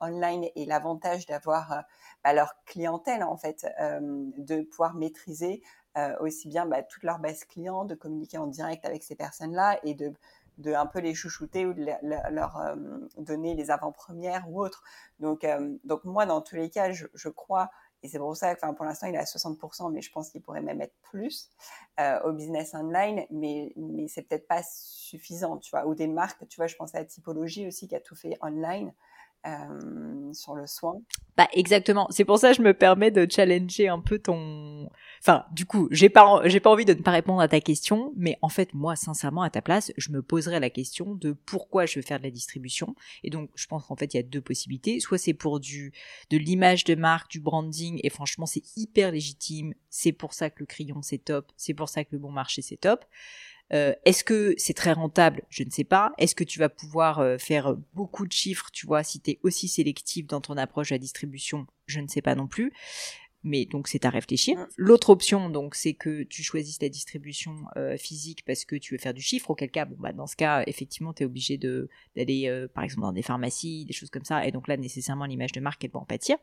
online 0.00 0.46
et 0.56 0.64
l'avantage 0.64 1.26
d'avoir 1.26 1.84
bah, 2.24 2.32
leur 2.32 2.56
clientèle 2.64 3.22
en 3.22 3.36
fait, 3.36 3.66
de 3.90 4.62
pouvoir 4.62 4.94
maîtriser 4.94 5.33
euh, 5.96 6.12
aussi 6.18 6.48
bien 6.48 6.66
bah, 6.66 6.82
toute 6.82 7.04
leur 7.04 7.20
base 7.20 7.44
client, 7.44 7.84
de 7.84 7.94
communiquer 7.94 8.36
en 8.36 8.48
direct 8.48 8.84
avec 8.84 9.04
ces 9.04 9.14
personnes-là 9.14 9.78
et 9.84 9.94
de, 9.94 10.12
de 10.58 10.72
un 10.72 10.86
peu 10.86 10.98
les 10.98 11.14
chouchouter 11.14 11.66
ou 11.66 11.72
de 11.72 11.86
leur 12.02 12.56
euh, 12.56 12.74
donner 13.16 13.54
les 13.54 13.70
avant-premières 13.70 14.50
ou 14.50 14.60
autres. 14.60 14.82
Donc, 15.20 15.44
euh, 15.44 15.76
donc 15.84 16.04
moi, 16.04 16.26
dans 16.26 16.40
tous 16.40 16.56
les 16.56 16.68
cas, 16.68 16.90
je, 16.90 17.06
je 17.14 17.28
crois, 17.28 17.70
et 18.02 18.08
c'est 18.08 18.18
pour 18.18 18.36
ça 18.36 18.56
que 18.56 18.74
pour 18.74 18.84
l'instant, 18.84 19.06
il 19.06 19.14
est 19.14 19.18
à 19.18 19.22
60%, 19.22 19.92
mais 19.92 20.02
je 20.02 20.10
pense 20.10 20.30
qu'il 20.30 20.42
pourrait 20.42 20.62
même 20.62 20.80
être 20.80 20.96
plus 21.02 21.48
au 22.24 22.32
business 22.32 22.74
online, 22.74 23.24
mais, 23.30 23.72
mais 23.76 24.08
c'est 24.08 24.22
peut-être 24.22 24.48
pas 24.48 24.62
suffisant, 24.64 25.58
tu 25.58 25.70
vois. 25.70 25.86
Ou 25.86 25.94
des 25.94 26.08
marques, 26.08 26.46
tu 26.48 26.56
vois, 26.56 26.66
je 26.66 26.74
pense 26.74 26.94
à 26.94 26.98
la 26.98 27.04
typologie 27.04 27.66
aussi 27.66 27.88
qui 27.88 27.94
a 27.94 28.00
tout 28.00 28.16
fait 28.16 28.36
online. 28.42 28.92
Sur 30.32 30.54
le 30.54 30.66
soin. 30.66 31.02
Bah 31.36 31.48
exactement. 31.52 32.06
C'est 32.08 32.24
pour 32.24 32.38
ça 32.38 32.52
que 32.52 32.56
je 32.56 32.62
me 32.62 32.72
permets 32.72 33.10
de 33.10 33.30
challenger 33.30 33.88
un 33.88 34.00
peu 34.00 34.18
ton. 34.18 34.88
Enfin, 35.26 35.46
du 35.52 35.64
coup, 35.64 35.88
j'ai 35.90 36.10
pas 36.10 36.42
j'ai 36.44 36.60
pas 36.60 36.68
envie 36.68 36.84
de 36.84 36.92
ne 36.92 37.00
pas 37.00 37.10
répondre 37.10 37.40
à 37.40 37.48
ta 37.48 37.58
question, 37.58 38.12
mais 38.14 38.36
en 38.42 38.50
fait, 38.50 38.74
moi, 38.74 38.94
sincèrement, 38.94 39.40
à 39.40 39.48
ta 39.48 39.62
place, 39.62 39.90
je 39.96 40.10
me 40.10 40.20
poserais 40.20 40.60
la 40.60 40.68
question 40.68 41.14
de 41.14 41.32
pourquoi 41.32 41.86
je 41.86 41.98
veux 41.98 42.02
faire 42.02 42.18
de 42.18 42.24
la 42.24 42.30
distribution. 42.30 42.94
Et 43.22 43.30
donc, 43.30 43.48
je 43.54 43.66
pense 43.66 43.86
qu'en 43.86 43.96
fait, 43.96 44.12
il 44.12 44.18
y 44.18 44.20
a 44.20 44.22
deux 44.22 44.42
possibilités. 44.42 45.00
Soit 45.00 45.16
c'est 45.16 45.32
pour 45.32 45.60
du 45.60 45.94
de 46.28 46.36
l'image 46.36 46.84
de 46.84 46.94
marque, 46.94 47.30
du 47.30 47.40
branding, 47.40 48.00
et 48.02 48.10
franchement, 48.10 48.44
c'est 48.44 48.76
hyper 48.76 49.12
légitime. 49.12 49.72
C'est 49.88 50.12
pour 50.12 50.34
ça 50.34 50.50
que 50.50 50.60
le 50.60 50.66
crayon 50.66 51.00
c'est 51.00 51.24
top. 51.24 51.50
C'est 51.56 51.72
pour 51.72 51.88
ça 51.88 52.04
que 52.04 52.10
le 52.12 52.18
bon 52.18 52.30
marché 52.30 52.60
c'est 52.60 52.76
top. 52.76 53.06
Euh, 53.72 53.94
est-ce 54.04 54.24
que 54.24 54.54
c'est 54.58 54.74
très 54.74 54.92
rentable? 54.92 55.42
Je 55.48 55.64
ne 55.64 55.70
sais 55.70 55.84
pas. 55.84 56.12
Est-ce 56.18 56.34
que 56.34 56.44
tu 56.44 56.58
vas 56.58 56.68
pouvoir 56.68 57.20
euh, 57.20 57.38
faire 57.38 57.74
beaucoup 57.94 58.26
de 58.26 58.32
chiffres, 58.32 58.68
tu 58.74 58.86
vois, 58.86 59.02
si 59.02 59.20
tu 59.20 59.30
es 59.30 59.40
aussi 59.42 59.68
sélectif 59.68 60.26
dans 60.26 60.42
ton 60.42 60.58
approche 60.58 60.92
à 60.92 60.98
distribution? 60.98 61.66
Je 61.86 62.00
ne 62.00 62.08
sais 62.08 62.20
pas 62.20 62.34
non 62.34 62.46
plus 62.46 62.72
mais 63.44 63.66
donc 63.66 63.88
c'est 63.88 64.04
à 64.04 64.10
réfléchir. 64.10 64.58
Mm. 64.58 64.66
L'autre 64.76 65.10
option, 65.10 65.50
donc, 65.50 65.74
c'est 65.74 65.92
que 65.92 66.22
tu 66.24 66.42
choisisses 66.42 66.80
la 66.82 66.88
distribution 66.88 67.54
euh, 67.76 67.96
physique 67.96 68.44
parce 68.44 68.64
que 68.64 68.74
tu 68.74 68.94
veux 68.94 68.98
faire 68.98 69.14
du 69.14 69.20
chiffre, 69.20 69.50
auquel 69.50 69.70
cas, 69.70 69.84
bon, 69.84 69.96
bah, 69.98 70.12
dans 70.12 70.26
ce 70.26 70.34
cas, 70.34 70.64
effectivement, 70.66 71.12
tu 71.12 71.22
es 71.22 71.26
obligé 71.26 71.58
de 71.58 71.88
d'aller, 72.16 72.48
euh, 72.48 72.66
par 72.66 72.82
exemple, 72.82 73.02
dans 73.02 73.12
des 73.12 73.22
pharmacies, 73.22 73.84
des 73.84 73.92
choses 73.92 74.10
comme 74.10 74.24
ça, 74.24 74.46
et 74.46 74.50
donc 74.50 74.66
là, 74.66 74.76
nécessairement, 74.76 75.26
l'image 75.26 75.52
de 75.52 75.60
marque, 75.60 75.84
elle 75.84 75.90
va 75.90 76.00
en 76.00 76.04
pâtir. 76.04 76.36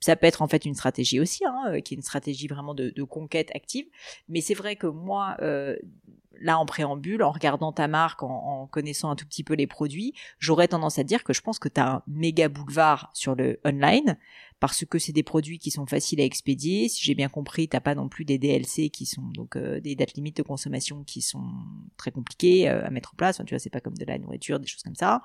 Ça 0.00 0.16
peut 0.16 0.26
être 0.26 0.42
en 0.42 0.48
fait 0.48 0.64
une 0.64 0.74
stratégie 0.74 1.20
aussi, 1.20 1.44
hein, 1.46 1.64
euh, 1.68 1.80
qui 1.80 1.94
est 1.94 1.96
une 1.96 2.02
stratégie 2.02 2.48
vraiment 2.48 2.74
de, 2.74 2.90
de 2.90 3.02
conquête 3.04 3.50
active, 3.54 3.86
mais 4.28 4.40
c'est 4.40 4.54
vrai 4.54 4.76
que 4.76 4.88
moi, 4.88 5.36
là, 6.40 6.58
en 6.58 6.66
préambule, 6.66 7.22
en 7.22 7.30
regardant 7.30 7.72
ta 7.72 7.86
marque, 7.86 8.22
en, 8.22 8.62
en, 8.62 8.66
connaissant 8.66 9.10
un 9.10 9.16
tout 9.16 9.26
petit 9.26 9.44
peu 9.44 9.54
les 9.54 9.66
produits, 9.66 10.14
j'aurais 10.38 10.68
tendance 10.68 10.98
à 10.98 11.04
dire 11.04 11.22
que 11.22 11.32
je 11.32 11.42
pense 11.42 11.58
que 11.58 11.68
tu 11.68 11.80
as 11.80 11.88
un 11.88 12.02
méga 12.06 12.48
boulevard 12.48 13.10
sur 13.14 13.34
le 13.34 13.60
online, 13.64 14.16
parce 14.60 14.84
que 14.84 14.98
c'est 14.98 15.12
des 15.12 15.22
produits 15.22 15.58
qui 15.58 15.70
sont 15.70 15.86
faciles 15.86 16.20
à 16.20 16.24
expédier. 16.24 16.88
Si 16.90 17.02
j'ai 17.02 17.14
bien 17.14 17.30
compris, 17.30 17.66
t'as 17.66 17.80
pas 17.80 17.94
non 17.94 18.10
plus 18.10 18.26
des 18.26 18.38
DLC 18.38 18.90
qui 18.90 19.06
sont 19.06 19.22
donc 19.22 19.56
euh, 19.56 19.80
des 19.80 19.96
dates 19.96 20.12
limites 20.12 20.36
de 20.36 20.42
consommation 20.42 21.02
qui 21.02 21.22
sont 21.22 21.42
très 21.96 22.10
compliquées 22.10 22.68
euh, 22.68 22.86
à 22.86 22.90
mettre 22.90 23.14
en 23.14 23.16
place. 23.16 23.40
tu 23.46 23.54
vois, 23.54 23.58
c'est 23.58 23.70
pas 23.70 23.80
comme 23.80 23.96
de 23.96 24.04
la 24.04 24.18
nourriture, 24.18 24.60
des 24.60 24.66
choses 24.66 24.82
comme 24.82 24.94
ça. 24.94 25.22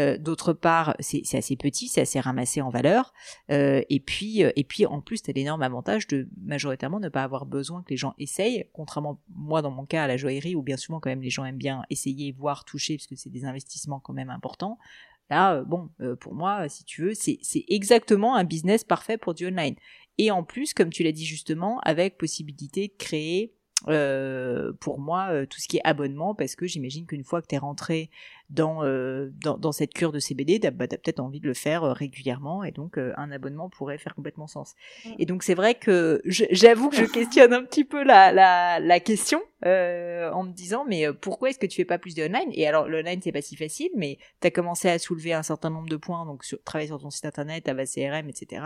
Euh, 0.00 0.18
d'autre 0.18 0.52
part, 0.52 0.96
c'est 0.98 1.22
assez 1.34 1.56
petit, 1.56 1.86
c'est 1.86 2.00
assez 2.00 2.18
ramassé 2.18 2.60
en 2.60 2.70
valeur. 2.70 3.12
et 3.48 4.02
puis, 4.04 4.40
et 4.40 4.64
puis 4.64 4.84
en 4.84 5.00
plus, 5.00 5.22
t'as 5.22 5.32
l'énorme 5.32 5.62
avantage 5.62 6.08
de 6.08 6.28
majoritairement 6.42 6.98
ne 6.98 7.08
pas 7.08 7.22
avoir 7.22 7.46
besoin 7.46 7.82
que 7.82 7.90
les 7.90 7.96
gens 7.96 8.14
essayent, 8.18 8.68
contrairement 8.72 9.20
moi 9.28 9.62
dans 9.62 9.70
mon 9.70 9.86
cas 9.86 10.04
à 10.04 10.06
la 10.08 10.16
joaillerie 10.16 10.56
où 10.56 10.62
bien 10.62 10.76
souvent 10.76 10.98
quand 10.98 11.10
même 11.10 11.22
les 11.22 11.30
gens 11.30 11.44
aiment 11.44 11.56
bien 11.56 11.84
essayer, 11.88 12.32
voir, 12.32 12.64
toucher, 12.64 12.96
parce 12.96 13.06
que 13.06 13.14
c'est 13.14 13.30
des 13.30 13.44
investissements 13.44 14.00
quand 14.00 14.12
même 14.12 14.30
importants. 14.30 14.78
Là, 15.30 15.56
euh, 15.56 15.64
bon, 15.64 15.90
euh, 16.00 16.16
pour 16.16 16.34
moi, 16.34 16.68
si 16.68 16.84
tu 16.84 17.02
veux, 17.02 17.14
c'est 17.14 17.38
exactement 17.68 18.36
un 18.36 18.44
business 18.44 18.84
parfait 18.84 19.18
pour 19.18 19.34
du 19.34 19.46
online. 19.46 19.76
Et 20.18 20.30
en 20.30 20.44
plus, 20.44 20.74
comme 20.74 20.90
tu 20.90 21.02
l'as 21.02 21.12
dit 21.12 21.24
justement, 21.24 21.80
avec 21.80 22.18
possibilité 22.18 22.88
de 22.88 22.94
créer 22.98 23.54
euh, 23.88 24.72
pour 24.80 25.00
moi 25.00 25.46
tout 25.46 25.58
ce 25.58 25.68
qui 25.68 25.78
est 25.78 25.84
abonnement, 25.84 26.34
parce 26.34 26.54
que 26.54 26.66
j'imagine 26.66 27.06
qu'une 27.06 27.24
fois 27.24 27.40
que 27.40 27.46
tu 27.48 27.54
es 27.54 27.58
rentré 27.58 28.10
dans, 28.52 28.84
euh, 28.84 29.30
dans, 29.42 29.56
dans, 29.56 29.72
cette 29.72 29.94
cure 29.94 30.12
de 30.12 30.18
CBD, 30.18 30.60
tu 30.60 30.66
as, 30.66 30.70
bah, 30.70 30.86
peut-être 30.86 31.20
envie 31.20 31.40
de 31.40 31.46
le 31.46 31.54
faire 31.54 31.84
euh, 31.84 31.92
régulièrement 31.92 32.64
et 32.64 32.70
donc 32.70 32.98
euh, 32.98 33.12
un 33.16 33.32
abonnement 33.32 33.70
pourrait 33.70 33.96
faire 33.96 34.14
complètement 34.14 34.46
sens. 34.46 34.74
Et 35.18 35.24
donc 35.24 35.42
c'est 35.42 35.54
vrai 35.54 35.74
que 35.74 36.20
j'avoue 36.24 36.90
que 36.90 36.96
je 36.96 37.04
questionne 37.04 37.54
un 37.54 37.64
petit 37.64 37.84
peu 37.84 38.04
la, 38.04 38.30
la, 38.32 38.78
la 38.78 39.00
question 39.00 39.40
en 39.64 40.42
me 40.42 40.52
disant 40.52 40.84
mais 40.88 41.06
pourquoi 41.12 41.50
est-ce 41.50 41.58
que 41.58 41.66
tu 41.66 41.76
fais 41.76 41.84
pas 41.84 41.98
plus 41.98 42.16
de 42.16 42.24
online? 42.24 42.50
Et 42.52 42.66
alors 42.66 42.88
le 42.88 42.98
online 42.98 43.20
c'est 43.22 43.30
pas 43.30 43.42
si 43.42 43.56
facile, 43.56 43.90
mais 43.96 44.18
tu 44.40 44.48
as 44.48 44.50
commencé 44.50 44.88
à 44.88 44.98
soulever 44.98 45.32
un 45.32 45.44
certain 45.44 45.70
nombre 45.70 45.88
de 45.88 45.96
points, 45.96 46.26
donc 46.26 46.42
sur, 46.42 46.60
travailler 46.64 46.88
sur 46.88 47.00
ton 47.00 47.10
site 47.10 47.26
internet, 47.26 47.64
ta 47.64 47.72
base 47.72 47.94
CRM, 47.94 48.28
etc. 48.28 48.60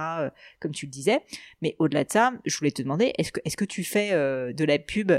comme 0.59 0.73
tu 0.73 0.87
le 0.87 0.91
disais. 0.91 1.21
Mais 1.61 1.77
au-delà 1.79 2.05
de 2.05 2.11
ça, 2.11 2.33
je 2.47 2.57
voulais 2.57 2.71
te 2.71 2.81
demander 2.81 3.13
est-ce 3.19 3.31
que 3.31 3.41
est-ce 3.45 3.59
que 3.59 3.67
tu 3.67 3.85
fais 3.85 4.11
de 4.11 4.65
la 4.65 4.79
pub 4.79 5.13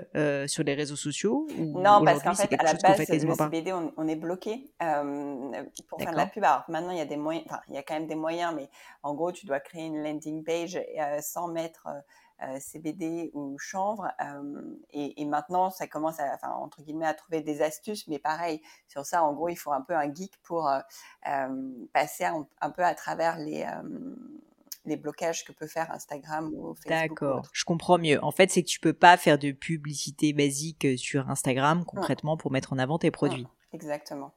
sur 0.48 0.64
les 0.64 0.74
réseaux 0.74 0.96
sociaux 0.96 1.48
ou 1.60 1.80
Non, 1.80 2.04
parce 2.04 2.24
qu'en 2.24 2.34
fait 2.34 2.52
à 2.58 2.64
la 2.64 2.74
base 2.74 3.08
le 3.08 3.36
CBD 3.36 3.72
on, 3.72 3.94
on 3.98 4.08
est 4.08 4.16
bloqué 4.16 4.57
euh, 4.82 5.64
pour 5.88 6.00
faire 6.00 6.12
de 6.12 6.18
la 6.18 6.26
pub. 6.26 6.44
Alors 6.44 6.64
maintenant, 6.68 6.92
il 6.92 6.98
y 6.98 7.02
a 7.02 7.06
des 7.06 7.18
moyens, 7.18 7.46
enfin, 7.48 7.62
il 7.68 7.76
y 7.76 7.78
a 7.78 7.84
quand 7.84 7.94
même 7.94 8.08
des 8.08 8.16
moyens, 8.16 8.54
mais 8.56 8.70
en 9.04 9.14
gros, 9.14 9.32
tu 9.32 9.46
dois 9.46 9.60
créer 9.60 9.86
une 9.86 10.04
landing 10.04 10.44
page 10.44 10.76
euh, 10.76 11.20
sans 11.22 11.48
mettre 11.48 11.88
euh, 12.42 12.60
CBD 12.60 13.32
ou 13.34 13.58
chanvre. 13.58 14.12
Et, 14.92 15.26
maintenant, 15.26 15.70
ça 15.70 15.88
commence 15.88 16.20
à, 16.20 16.34
enfin, 16.36 16.52
entre 16.52 16.82
guillemets, 16.82 17.08
à 17.08 17.14
trouver 17.14 17.42
des 17.42 17.62
astuces, 17.62 18.08
mais 18.08 18.20
pareil, 18.20 18.62
sur 18.88 19.06
ça, 19.06 19.24
en 19.24 19.34
gros, 19.34 19.50
il 19.50 19.56
faut 19.56 19.72
un 19.72 19.82
peu 19.82 19.96
un 19.96 20.14
geek 20.14 20.38
pour 20.44 20.70
passer 21.94 22.26
un, 22.26 22.70
peu 22.70 22.84
à 22.84 22.94
travers 22.94 23.38
les 23.38 23.66
les 24.88 24.98
blocages 24.98 25.44
que 25.44 25.52
peut 25.52 25.68
faire 25.68 25.92
Instagram 25.92 26.52
ou 26.54 26.74
Facebook. 26.74 26.90
D'accord, 26.90 27.50
je 27.52 27.66
comprends 27.66 27.98
mieux. 27.98 28.24
En 28.24 28.32
fait, 28.32 28.50
c'est 28.50 28.64
que 28.64 28.68
tu 28.68 28.80
peux 28.80 28.94
pas 28.94 29.18
faire 29.18 29.38
de 29.38 29.52
publicité 29.52 30.34
basique 30.34 30.88
sur 30.98 31.30
Instagram 31.30 31.86
concrètement 31.86 32.38
pour 32.38 32.52
mettre 32.52 32.74
en 32.74 32.80
avant 32.80 32.98
tes 32.98 33.12
produits. 33.12 33.48
exactement. 33.74 34.34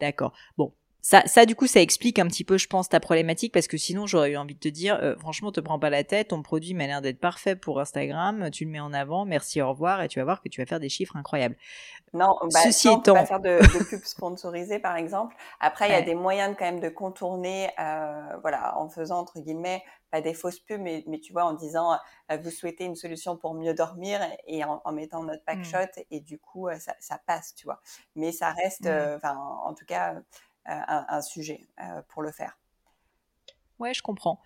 D'accord. 0.00 0.32
Bon, 0.56 0.74
ça, 1.06 1.22
ça, 1.26 1.46
du 1.46 1.54
coup, 1.54 1.68
ça 1.68 1.80
explique 1.80 2.18
un 2.18 2.26
petit 2.26 2.42
peu, 2.42 2.58
je 2.58 2.66
pense, 2.66 2.88
ta 2.88 2.98
problématique, 2.98 3.54
parce 3.54 3.68
que 3.68 3.76
sinon, 3.76 4.08
j'aurais 4.08 4.32
eu 4.32 4.36
envie 4.36 4.56
de 4.56 4.58
te 4.58 4.66
dire, 4.66 4.98
euh, 5.00 5.14
franchement, 5.16 5.52
te 5.52 5.60
prends 5.60 5.78
pas 5.78 5.88
la 5.88 6.02
tête, 6.02 6.28
ton 6.28 6.42
produit 6.42 6.74
m'a 6.74 6.88
l'air 6.88 7.00
d'être 7.00 7.20
parfait 7.20 7.54
pour 7.54 7.78
Instagram, 7.78 8.50
tu 8.50 8.64
le 8.64 8.72
mets 8.72 8.80
en 8.80 8.92
avant, 8.92 9.24
merci, 9.24 9.62
au 9.62 9.68
revoir, 9.68 10.02
et 10.02 10.08
tu 10.08 10.18
vas 10.18 10.24
voir 10.24 10.42
que 10.42 10.48
tu 10.48 10.60
vas 10.60 10.66
faire 10.66 10.80
des 10.80 10.88
chiffres 10.88 11.14
incroyables. 11.14 11.54
Non, 12.12 12.34
bah, 12.52 12.58
Ceci 12.64 12.88
étant, 12.88 13.14
pas 13.14 13.24
faire 13.24 13.38
de, 13.38 13.58
de 13.60 13.84
pub 13.84 14.02
sponsorisée, 14.02 14.80
par 14.80 14.96
exemple. 14.96 15.36
Après, 15.60 15.88
il 15.88 15.92
y 15.92 15.94
a 15.94 16.02
des 16.02 16.16
moyens 16.16 16.56
quand 16.58 16.64
même 16.64 16.80
de 16.80 16.88
contourner, 16.88 17.70
euh, 17.78 18.36
voilà, 18.40 18.76
en 18.76 18.88
faisant 18.88 19.20
entre 19.20 19.38
guillemets 19.38 19.84
pas 20.10 20.20
des 20.20 20.34
fausses 20.34 20.60
pubs, 20.60 20.80
mais, 20.80 21.04
mais 21.06 21.20
tu 21.20 21.32
vois, 21.32 21.44
en 21.44 21.52
disant 21.52 21.92
euh, 22.32 22.36
vous 22.36 22.50
souhaitez 22.50 22.84
une 22.84 22.96
solution 22.96 23.36
pour 23.36 23.54
mieux 23.54 23.74
dormir 23.74 24.20
et 24.46 24.64
en, 24.64 24.80
mettant 24.92 25.22
notre 25.22 25.44
pack 25.44 25.58
mmh. 25.58 25.64
shot 25.64 26.02
et 26.10 26.20
du 26.20 26.38
coup 26.38 26.68
ça, 26.78 26.94
ça, 27.00 27.20
passe, 27.26 27.54
tu 27.54 27.64
vois. 27.64 27.80
Mais 28.14 28.32
ça 28.32 28.50
reste, 28.52 28.86
mmh. 28.86 29.16
enfin, 29.16 29.36
en 29.64 29.74
tout 29.74 29.84
cas 29.84 30.14
un, 30.66 31.22
sujet 31.22 31.66
euh, 31.80 32.02
pour 32.08 32.22
le 32.22 32.30
faire. 32.30 32.58
Ouais, 33.78 33.92
je 33.92 34.02
comprends. 34.02 34.40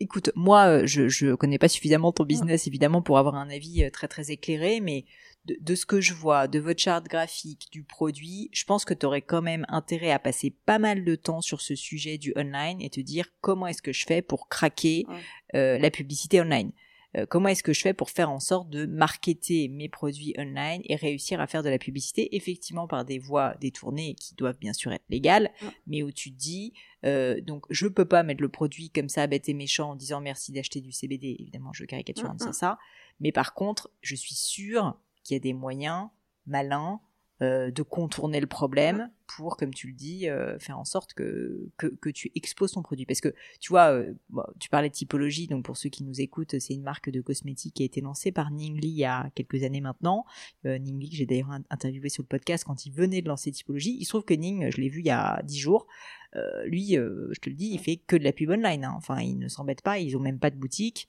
Écoute, 0.00 0.30
moi, 0.34 0.66
euh, 0.66 0.86
je, 0.86 1.08
je 1.08 1.34
connais 1.34 1.58
pas 1.58 1.68
suffisamment 1.68 2.10
ton 2.10 2.24
business, 2.24 2.66
évidemment, 2.66 3.00
pour 3.00 3.16
avoir 3.16 3.36
un 3.36 3.48
avis 3.48 3.84
euh, 3.84 3.90
très 3.90 4.08
très 4.08 4.32
éclairé, 4.32 4.80
mais 4.80 5.04
de, 5.44 5.74
ce 5.76 5.86
que 5.86 6.00
je 6.00 6.12
vois, 6.14 6.48
de 6.48 6.58
votre 6.58 6.80
charte 6.80 7.06
graphique, 7.06 7.68
du 7.70 7.84
produit, 7.84 8.50
je 8.52 8.64
pense 8.64 8.84
que 8.84 8.94
tu 8.94 9.06
aurais 9.06 9.22
quand 9.22 9.42
même 9.42 9.64
intérêt 9.68 10.10
à 10.10 10.18
passer 10.18 10.50
pas 10.50 10.80
mal 10.80 11.04
de 11.04 11.14
temps 11.14 11.40
sur 11.40 11.60
ce 11.60 11.76
sujet 11.76 12.18
du 12.18 12.32
online 12.36 12.80
et 12.80 12.90
te 12.90 13.00
dire 13.00 13.28
comment 13.40 13.68
est-ce 13.68 13.82
que 13.82 13.92
je 13.92 14.04
fais 14.04 14.22
pour 14.22 14.48
craquer 14.48 15.06
la 15.52 15.90
publicité 15.90 16.40
online. 16.40 16.72
Euh, 17.16 17.26
comment 17.26 17.48
est-ce 17.48 17.62
que 17.62 17.72
je 17.72 17.80
fais 17.80 17.94
pour 17.94 18.10
faire 18.10 18.30
en 18.30 18.40
sorte 18.40 18.68
de 18.68 18.86
marketer 18.86 19.68
mes 19.68 19.88
produits 19.88 20.34
online 20.38 20.82
et 20.84 20.96
réussir 20.96 21.40
à 21.40 21.46
faire 21.46 21.62
de 21.62 21.68
la 21.68 21.78
publicité 21.78 22.36
effectivement 22.36 22.86
par 22.86 23.04
des 23.04 23.18
voies 23.18 23.54
détournées 23.60 24.14
qui 24.14 24.34
doivent 24.34 24.58
bien 24.58 24.72
sûr 24.72 24.92
être 24.92 25.04
légales, 25.08 25.50
mais 25.86 26.02
où 26.02 26.12
tu 26.12 26.30
dis 26.30 26.74
euh, 27.04 27.40
donc 27.40 27.64
je 27.70 27.86
peux 27.86 28.04
pas 28.04 28.22
mettre 28.22 28.42
le 28.42 28.48
produit 28.48 28.90
comme 28.90 29.08
ça 29.08 29.26
bête 29.26 29.48
et 29.48 29.54
méchant 29.54 29.90
en 29.90 29.96
disant 29.96 30.20
merci 30.20 30.52
d'acheter 30.52 30.80
du 30.80 30.92
CBD, 30.92 31.36
évidemment 31.38 31.72
je 31.72 31.84
caricature 31.84 32.30
en 32.30 32.34
disant 32.34 32.52
ça, 32.52 32.78
mais 33.20 33.32
par 33.32 33.54
contre 33.54 33.90
je 34.02 34.14
suis 34.14 34.34
sûre 34.34 34.98
qu'il 35.22 35.34
y 35.34 35.36
a 35.36 35.40
des 35.40 35.52
moyens 35.52 36.08
malins 36.46 37.00
euh, 37.42 37.70
de 37.70 37.82
contourner 37.82 38.40
le 38.40 38.46
problème 38.46 39.10
pour, 39.26 39.58
comme 39.58 39.74
tu 39.74 39.88
le 39.88 39.92
dis, 39.92 40.26
euh, 40.26 40.58
faire 40.58 40.78
en 40.78 40.86
sorte 40.86 41.12
que, 41.12 41.68
que, 41.76 42.08
tu 42.08 42.32
exposes 42.34 42.72
ton 42.72 42.82
produit. 42.82 43.04
Parce 43.04 43.20
que, 43.20 43.34
tu 43.60 43.68
vois, 43.68 43.90
euh, 43.92 44.14
tu 44.58 44.70
parlais 44.70 44.88
de 44.88 44.94
typologie, 44.94 45.46
donc 45.46 45.62
pour 45.62 45.76
ceux 45.76 45.90
qui 45.90 46.02
nous 46.02 46.18
écoutent, 46.22 46.58
c'est 46.58 46.72
une 46.72 46.82
marque 46.82 47.10
de 47.10 47.20
cosmétiques 47.20 47.74
qui 47.74 47.82
a 47.82 47.86
été 47.86 48.00
lancée 48.00 48.32
par 48.32 48.50
Ningli 48.50 48.88
il 48.88 48.96
y 48.96 49.04
a 49.04 49.30
quelques 49.34 49.62
années 49.64 49.82
maintenant. 49.82 50.24
Ningli, 50.64 51.10
que 51.10 51.16
j'ai 51.16 51.26
d'ailleurs 51.26 51.50
interviewé 51.68 52.08
sur 52.08 52.22
le 52.22 52.28
podcast 52.28 52.64
quand 52.64 52.86
il 52.86 52.92
venait 52.92 53.20
de 53.20 53.28
lancer 53.28 53.52
typologie. 53.52 53.98
Il 54.00 54.04
se 54.06 54.10
trouve 54.10 54.24
que 54.24 54.32
Ning, 54.32 54.70
je 54.70 54.80
l'ai 54.80 54.88
vu 54.88 55.00
il 55.00 55.06
y 55.06 55.10
a 55.10 55.42
dix 55.42 55.58
jours, 55.58 55.86
lui, 56.66 56.94
je 56.94 57.40
te 57.40 57.48
le 57.48 57.56
dis, 57.56 57.70
il 57.72 57.78
fait 57.78 57.96
que 57.96 58.16
de 58.16 58.24
la 58.24 58.32
pub 58.32 58.50
online. 58.50 58.84
Hein. 58.84 58.94
Enfin, 58.96 59.20
il 59.20 59.38
ne 59.38 59.48
s'embête 59.48 59.82
pas, 59.82 59.98
ils 59.98 60.16
ont 60.16 60.20
même 60.20 60.38
pas 60.38 60.50
de 60.50 60.56
boutique. 60.56 61.08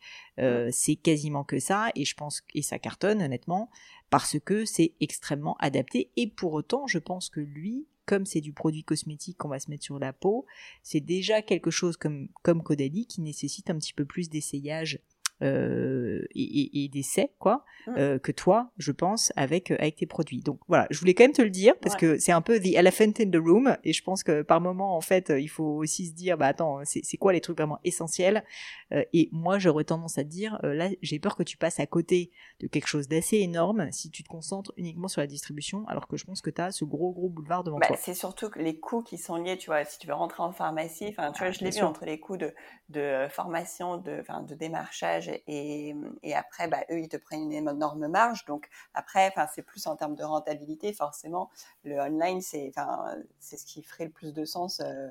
c'est 0.72 0.96
quasiment 0.96 1.43
que 1.43 1.60
ça, 1.60 1.89
et 1.96 2.05
je 2.05 2.15
pense 2.15 2.43
et 2.53 2.62
ça 2.62 2.79
cartonne 2.79 3.22
honnêtement 3.22 3.69
parce 4.10 4.39
que 4.39 4.65
c'est 4.65 4.93
extrêmement 5.00 5.57
adapté. 5.57 6.12
Et 6.15 6.27
pour 6.27 6.53
autant, 6.53 6.88
je 6.88 7.00
pense 7.00 7.29
que 7.29 7.39
lui, 7.39 7.88
comme 8.05 8.25
c'est 8.25 8.41
du 8.41 8.53
produit 8.53 8.84
cosmétique 8.84 9.38
qu'on 9.38 9.50
va 9.50 9.60
se 9.60 9.69
mettre 9.69 9.84
sur 9.84 10.00
la 10.00 10.13
peau, 10.13 10.46
c'est 10.81 11.01
déjà 11.01 11.41
quelque 11.41 11.72
chose 11.72 11.98
comme, 11.98 12.29
comme 12.41 12.63
Caudalie 12.63 13.05
qui 13.05 13.22
nécessite 13.22 13.69
un 13.69 13.77
petit 13.77 13.93
peu 13.93 14.05
plus 14.05 14.29
d'essayage 14.29 15.00
euh, 15.44 16.25
et, 16.34 16.84
et 16.84 16.88
d'essais 16.88 17.32
quoi 17.38 17.63
mmh. 17.86 17.91
euh, 17.96 18.17
que 18.17 18.32
toi 18.32 18.72
je 18.77 18.91
pense 18.91 19.32
avec 19.36 19.70
euh, 19.70 19.75
avec 19.77 19.98
tes 19.98 20.08
produits. 20.08 20.41
Donc 20.41 20.60
voilà 20.67 20.88
je 20.89 21.00
voulais 21.00 21.13
quand 21.13 21.25
même 21.25 21.32
te 21.32 21.44
le 21.44 21.51
dire 21.51 21.77
parce 21.79 21.96
que 21.96 22.17
c'est 22.17 22.32
un 22.32 22.41
peu 22.41 22.60
the 22.60 22.74
elephant 22.74 23.13
in 23.20 23.29
the 23.29 23.36
room 23.36 23.77
et 23.84 23.94
je 23.94 24.01
pense 24.01 24.24
que 24.24 24.41
par 24.41 24.62
moment 24.62 24.98
en 24.98 25.01
fait 25.01 25.32
il 25.38 25.48
faut 25.48 25.75
aussi 25.75 26.08
se 26.08 26.13
dire 26.13 26.39
bah 26.39 26.48
attends 26.48 26.79
c'est 26.86 27.17
quoi 27.17 27.34
les 27.34 27.41
trucs 27.41 27.56
vraiment 27.56 27.77
essentiels 27.84 28.44
et 28.91 29.29
moi 29.32 29.60
j'aurais 29.60 29.84
tendance 29.84 30.17
à 30.17 30.24
te 30.24 30.29
dire 30.29 30.58
là 30.63 30.89
j'ai 31.03 31.20
peur 31.20 31.36
que 31.36 31.44
tu 31.44 31.56
passes 31.56 31.79
à 31.79 31.86
côté 31.86 32.32
de 32.60 32.65
quelque 32.65 32.88
chose 32.88 33.08
d'assez 33.08 33.38
énorme 33.38 33.91
si 33.91 34.10
tu 34.10 34.24
te 34.24 34.29
concentres 34.29 34.74
uniquement 34.75 35.08
sur 35.08 35.22
la 35.22 35.27
distribution 35.27 35.86
alors 35.88 36.08
que 36.08 36.17
je 36.17 36.25
pense 36.25 36.41
que 36.41 36.50
tu 36.50 36.62
as 36.62 36.72
ce 36.72 36.84
gros 36.84 37.12
gros 37.12 37.29
boulevard 37.29 37.63
devant 37.63 37.77
bah, 37.77 37.88
toi. 37.88 37.98
c'est 38.00 38.15
surtout 38.15 38.50
que 38.50 38.58
les 38.58 38.79
coûts 38.79 39.03
qui 39.03 39.20
sont 39.20 39.36
liés 39.36 39.58
tu 39.58 39.67
vois 39.67 39.86
si 39.86 40.00
tu 40.00 40.08
veux 40.08 40.15
rentrer 40.15 40.41
en 40.41 40.51
pharmacie 40.51 41.10
enfin 41.10 41.32
tu 41.32 41.44
vois 41.44 41.51
je 41.51 41.63
l'ai 41.63 41.70
vu 41.70 41.82
entre 41.82 42.06
les 42.06 42.20
coûts 42.20 42.38
de 42.38 42.56
de 42.89 43.27
formation 43.29 43.98
de 43.98 44.24
de 44.48 44.56
démarchage 44.56 45.26
et, 45.48 45.96
après, 46.36 46.67
bah, 46.67 46.84
eux, 46.91 47.00
ils 47.00 47.10
te 47.10 47.17
prennent 47.17 47.51
une 47.51 47.67
énorme 47.69 48.07
marge. 48.07 48.46
Donc 48.46 48.69
après, 48.93 49.34
c'est 49.53 49.62
plus 49.62 49.88
en 49.88 49.96
termes 49.96 50.15
de 50.15 50.24
rentabilité, 50.24 50.93
forcément, 50.93 51.50
le 51.84 52.00
online, 52.00 52.41
c'est 52.41 52.72
ce 53.41 53.65
qui 53.65 53.84
ferait 53.84 54.05
le 54.05 54.12
plus 54.12 54.34
de 54.34 54.46
sens 54.46 54.81
euh, 54.84 55.10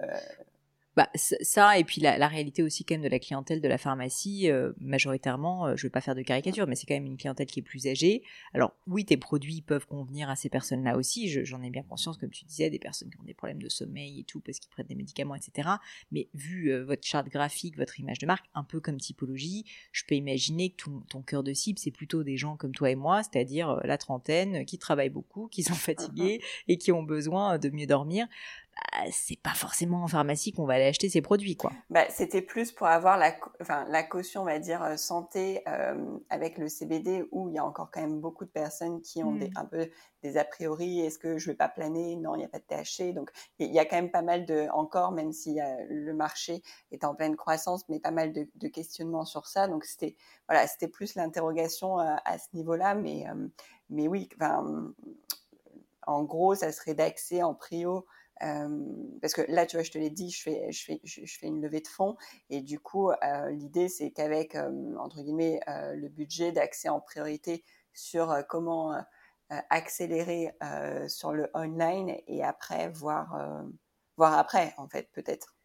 bah, 0.97 1.11
ça, 1.15 1.79
et 1.79 1.85
puis 1.85 2.01
la, 2.01 2.27
réalité 2.27 2.63
aussi 2.63 2.85
quand 2.85 2.95
même 2.95 3.03
de 3.03 3.09
la 3.09 3.19
clientèle 3.19 3.61
de 3.61 3.69
la 3.69 3.77
pharmacie, 3.77 4.51
euh, 4.51 4.73
majoritairement, 4.81 5.67
euh, 5.67 5.77
je 5.77 5.85
ne 5.85 5.89
veux 5.89 5.91
pas 5.91 6.01
faire 6.01 6.15
de 6.15 6.23
caricature, 6.23 6.67
mais 6.67 6.75
c'est 6.75 6.87
quand 6.87 6.95
même 6.95 7.05
une 7.05 7.19
clientèle 7.19 7.47
qui 7.47 7.61
est 7.61 7.63
plus 7.63 7.87
âgée. 7.87 8.23
Alors 8.55 8.75
oui, 8.87 9.05
tes 9.05 9.19
produits 9.19 9.61
peuvent 9.61 9.87
convenir 9.87 10.31
à 10.31 10.37
ces 10.37 10.49
personnes-là 10.49 10.97
aussi, 10.97 11.29
j'en 11.45 11.63
ai 11.63 11.69
bien 11.69 11.83
conscience, 11.83 12.17
comme 12.17 12.31
tu 12.31 12.47
disais, 12.47 12.71
des 12.71 12.79
personnes 12.79 13.11
qui 13.11 13.21
ont 13.21 13.25
des 13.25 13.35
problèmes 13.35 13.63
de 13.63 13.69
sommeil 13.69 14.21
et 14.21 14.25
tout, 14.25 14.41
parce 14.41 14.59
qu'ils 14.59 14.71
prennent 14.71 14.87
des 14.87 14.95
médicaments, 14.95 15.35
etc. 15.35 15.69
Mais 16.13 16.29
vu 16.33 16.73
euh, 16.73 16.83
votre 16.83 17.07
charte 17.07 17.29
graphique, 17.29 17.77
votre 17.77 18.01
image 18.01 18.19
de 18.19 18.27
marque, 18.27 18.47
un 18.55 18.65
peu 18.65 18.81
comme 18.81 18.97
typologie, 18.97 19.67
je 19.93 20.03
peux 20.09 20.15
imaginer 20.15 20.71
que 20.71 20.85
ton, 20.85 21.01
ton 21.11 21.21
cœur 21.21 21.43
de 21.43 21.53
cible, 21.53 21.79
c'est 21.79 21.91
plutôt 21.91 22.25
des 22.25 22.39
gens 22.39 22.57
comme 22.57 22.73
toi 22.73 22.91
et 22.91 22.97
moi, 22.97 23.23
c'est-à-dire 23.23 23.81
la 23.85 23.99
trentaine, 23.99 24.65
qui 24.65 24.79
travaillent 24.79 25.11
beaucoup, 25.11 25.49
qui 25.49 25.63
sont 25.63 25.75
fatigués 25.75 26.41
et 26.69 26.79
qui 26.79 26.91
ont 26.91 27.03
besoin 27.03 27.59
de 27.59 27.69
mieux 27.69 27.87
dormir. 27.87 28.27
Bah, 28.77 29.11
c'est 29.11 29.41
pas 29.41 29.55
forcément 29.55 30.03
en 30.05 30.07
pharmacie 30.07 30.53
qu'on 30.53 30.67
va 30.67 30.75
aller 30.75 30.87
acheter 30.87 31.09
ces 31.09 31.23
produits, 31.23 31.57
quoi. 31.57 31.73
Bah, 31.91 32.05
c'était 32.11 32.43
plus 32.43 32.73
pour 32.73 32.87
avoir 32.87 33.17
la, 33.17 33.35
enfin, 33.61 33.87
la 33.89 34.03
caution, 34.03 34.43
on 34.43 34.45
va 34.45 34.59
dire, 34.59 34.83
euh, 34.83 34.97
santé 34.97 35.63
euh, 35.69 36.19
avec 36.29 36.59
le 36.59 36.69
CBD, 36.69 37.25
où 37.33 37.49
il 37.49 37.55
y 37.55 37.59
a 37.59 37.65
encore 37.65 37.91
quand 37.91 38.01
même 38.01 38.21
beaucoup 38.21 38.45
de 38.45 38.51
personnes 38.51 39.01
qui 39.01 39.23
ont 39.23 39.35
des, 39.35 39.49
hmm. 39.49 39.57
un 39.57 39.65
peu 39.65 39.91
des 40.23 40.37
a 40.37 40.45
priori. 40.45 41.01
Est-ce 41.01 41.19
que 41.19 41.39
je 41.39 41.51
vais 41.51 41.57
pas 41.57 41.69
planer? 41.69 42.17
Non, 42.17 42.35
il 42.35 42.39
n'y 42.39 42.45
a 42.45 42.49
pas 42.49 42.59
de 42.59 42.65
THC. 42.65 43.15
Donc, 43.15 43.31
il 43.59 43.73
y 43.73 43.79
a 43.79 43.85
quand 43.85 43.97
même 43.97 44.11
pas 44.11 44.23
mal 44.23 44.45
de, 44.45 44.69
encore, 44.73 45.13
même 45.13 45.33
si 45.33 45.59
le 45.89 46.13
marché 46.13 46.63
est 46.91 47.05
en 47.05 47.15
pleine 47.15 47.37
croissance, 47.37 47.89
mais 47.89 48.01
pas 48.01 48.11
mal 48.11 48.33
de, 48.33 48.49
de 48.55 48.69
questionnements 48.69 49.25
sur 49.25 49.47
ça. 49.47 49.69
Donc, 49.69 49.85
c'était, 49.85 50.17
voilà, 50.49 50.67
c'était 50.67 50.89
plus 50.89 51.15
l'interrogation 51.15 51.99
euh, 51.99 52.15
à 52.25 52.39
ce 52.39 52.49
niveau-là, 52.55 52.95
mais, 52.95 53.25
mais 53.89 54.09
oui, 54.09 54.29
en 56.07 56.23
gros, 56.23 56.55
ça 56.55 56.73
serait 56.73 56.95
d'accès 56.95 57.43
en 57.43 57.55
prio 57.55 58.07
parce 58.41 59.33
que 59.35 59.43
là, 59.49 59.67
tu 59.67 59.77
vois, 59.77 59.83
je 59.85 59.91
te 59.91 59.99
l'ai 59.99 60.11
dit, 60.11 60.31
je 60.31 60.43
fais, 60.43 60.73
je, 60.73 60.85
fais, 60.85 61.01
je, 61.05 61.39
fais 61.39 61.47
une 61.47 61.61
levée 61.61 61.81
de 61.81 61.89
fonds 61.89 62.17
et 62.51 62.61
du 62.61 62.79
coup, 62.79 63.11
l'idée, 63.51 63.89
c'est 63.89 64.11
qu'avec, 64.11 64.57
entre 64.99 65.23
guillemets, 65.23 65.61
le 65.67 66.09
budget 66.09 66.53
d'accès 66.53 66.89
en 66.89 67.01
priorité 67.01 67.65
sur 67.93 68.35
comment 68.49 68.95
accélérer 69.49 70.53
sur 71.09 71.33
le 71.33 71.51
online 71.55 72.17
et 72.27 72.45
après 72.45 72.89
voir, 72.91 73.65
voir 74.17 74.35
après, 74.39 74.75
en 74.77 74.89
fait, 74.89 75.11
peut-être. 75.13 75.56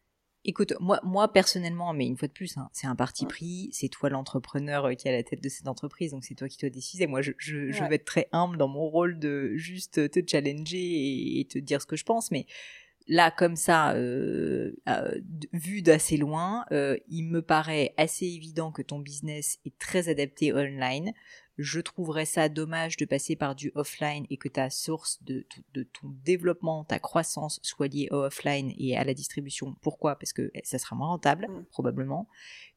Écoute, 0.44 0.74
moi, 0.80 0.98
moi 1.04 1.32
personnellement, 1.32 1.92
mais 1.92 2.04
une 2.04 2.16
fois 2.16 2.26
de 2.26 2.32
plus, 2.32 2.56
hein, 2.56 2.68
c'est 2.72 2.88
un 2.88 2.96
parti 2.96 3.26
pris. 3.26 3.68
C'est 3.72 3.88
toi 3.88 4.08
l'entrepreneur 4.08 4.86
euh, 4.86 4.94
qui 4.94 5.06
est 5.06 5.12
à 5.12 5.14
la 5.14 5.22
tête 5.22 5.40
de 5.40 5.48
cette 5.48 5.68
entreprise, 5.68 6.10
donc 6.10 6.24
c'est 6.24 6.34
toi 6.34 6.48
qui 6.48 6.58
dois 6.58 6.68
décider. 6.68 7.06
Moi, 7.06 7.22
je, 7.22 7.30
je, 7.38 7.70
je, 7.70 7.84
vais 7.84 7.94
être 7.94 8.04
très 8.04 8.28
humble 8.32 8.56
dans 8.56 8.66
mon 8.66 8.88
rôle 8.88 9.20
de 9.20 9.52
juste 9.54 10.10
te 10.10 10.20
challenger 10.28 11.38
et, 11.38 11.44
te 11.44 11.58
dire 11.58 11.80
ce 11.80 11.86
que 11.86 11.96
je 11.96 12.04
pense, 12.04 12.32
mais 12.32 12.46
là, 13.08 13.30
comme 13.30 13.56
ça, 13.56 13.92
euh, 13.94 14.72
euh, 14.88 15.20
vu 15.52 15.82
d'assez 15.82 16.16
loin, 16.16 16.64
euh, 16.72 16.96
il 17.08 17.24
me 17.24 17.42
paraît 17.42 17.94
assez 17.96 18.26
évident 18.26 18.72
que 18.72 18.82
ton 18.82 18.98
business 18.98 19.58
est 19.64 19.78
très 19.78 20.08
adapté 20.08 20.52
online 20.52 21.12
je 21.58 21.80
trouverais 21.80 22.24
ça 22.24 22.48
dommage 22.48 22.96
de 22.96 23.04
passer 23.04 23.36
par 23.36 23.54
du 23.54 23.72
offline 23.74 24.26
et 24.30 24.36
que 24.36 24.48
ta 24.48 24.70
source 24.70 25.22
de, 25.22 25.46
ton 25.74 26.08
développement, 26.24 26.84
ta 26.84 26.98
croissance 26.98 27.60
soit 27.62 27.88
liée 27.88 28.08
au 28.10 28.16
offline 28.16 28.72
et 28.78 28.96
à 28.96 29.04
la 29.04 29.14
distribution. 29.14 29.74
Pourquoi? 29.82 30.16
Parce 30.16 30.32
que 30.32 30.50
ça 30.64 30.78
sera 30.78 30.96
moins 30.96 31.08
rentable, 31.08 31.48
mm. 31.48 31.64
probablement. 31.70 32.28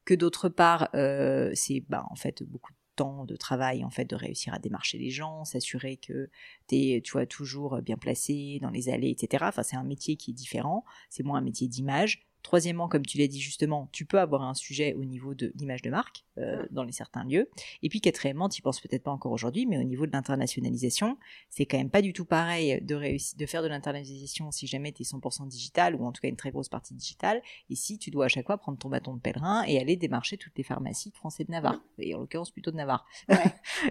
Que 0.03 0.13
d'autre 0.13 0.49
part, 0.49 0.89
euh, 0.93 1.51
c'est 1.55 1.83
bah, 1.87 2.05
en 2.09 2.15
fait 2.15 2.43
beaucoup 2.43 2.73
de 2.73 2.77
temps 2.95 3.25
de 3.25 3.35
travail 3.35 3.83
en 3.83 3.89
fait 3.89 4.05
de 4.05 4.15
réussir 4.15 4.53
à 4.53 4.59
démarcher 4.59 4.97
les 4.97 5.09
gens, 5.09 5.45
s'assurer 5.45 5.97
que 5.97 6.29
tu 6.67 6.75
es 6.75 7.01
tu 7.01 7.27
toujours 7.27 7.81
bien 7.81 7.97
placé 7.97 8.59
dans 8.61 8.69
les 8.69 8.89
allées, 8.89 9.09
etc. 9.09 9.45
Enfin, 9.47 9.63
c'est 9.63 9.75
un 9.75 9.83
métier 9.83 10.15
qui 10.15 10.31
est 10.31 10.33
différent. 10.33 10.83
C'est 11.09 11.23
moins 11.23 11.39
un 11.39 11.43
métier 11.43 11.67
d'image. 11.67 12.24
Troisièmement, 12.45 12.87
comme 12.87 13.03
tu 13.03 13.17
l'as 13.17 13.25
dit 13.25 13.39
justement, 13.41 13.89
tu 13.91 14.05
peux 14.05 14.19
avoir 14.19 14.43
un 14.43 14.53
sujet 14.53 14.93
au 14.93 15.03
niveau 15.03 15.33
de 15.33 15.51
l'image 15.55 15.81
de 15.81 15.89
marque 15.89 16.25
euh, 16.37 16.63
dans 16.69 16.83
les 16.83 16.91
certains 16.91 17.23
lieux. 17.23 17.49
Et 17.81 17.89
puis 17.89 18.01
quatrièmement, 18.01 18.49
tu 18.49 18.61
penses 18.61 18.79
peut-être 18.79 19.01
pas 19.01 19.09
encore 19.09 19.31
aujourd'hui, 19.31 19.65
mais 19.65 19.79
au 19.79 19.83
niveau 19.83 20.05
de 20.05 20.11
l'internationalisation, 20.11 21.17
c'est 21.49 21.65
quand 21.65 21.79
même 21.79 21.89
pas 21.89 22.03
du 22.03 22.13
tout 22.13 22.23
pareil 22.23 22.79
de, 22.83 22.93
réussir, 22.93 23.35
de 23.35 23.47
faire 23.47 23.63
de 23.63 23.67
l'internationalisation 23.67 24.51
si 24.51 24.67
jamais 24.67 24.91
tu 24.91 25.01
es 25.01 25.05
100% 25.05 25.47
digital 25.47 25.95
ou 25.95 26.05
en 26.05 26.11
tout 26.11 26.21
cas 26.21 26.27
une 26.27 26.35
très 26.35 26.51
grosse 26.51 26.69
partie 26.69 26.93
digitale. 26.93 27.41
Et 27.71 27.75
si 27.75 27.97
tu 27.97 28.11
dois 28.11 28.25
à 28.25 28.27
chaque 28.27 28.45
fois 28.45 28.59
prendre 28.59 28.77
ton 28.77 28.89
bâton 28.89 29.15
de 29.15 29.21
pèlerin 29.21 29.63
et 29.63 29.79
aller 29.79 29.95
démarcher 29.95 30.37
toutes 30.37 30.55
les 30.55 30.63
pharmacies 30.63 31.09
de 31.09 31.15
français 31.15 31.45
de 31.45 31.51
Navarre, 31.51 31.81
et 31.97 32.13
en 32.13 32.19
l'occurrence 32.19 32.51
plutôt 32.51 32.69
de 32.69 32.77
Navarre. 32.77 33.07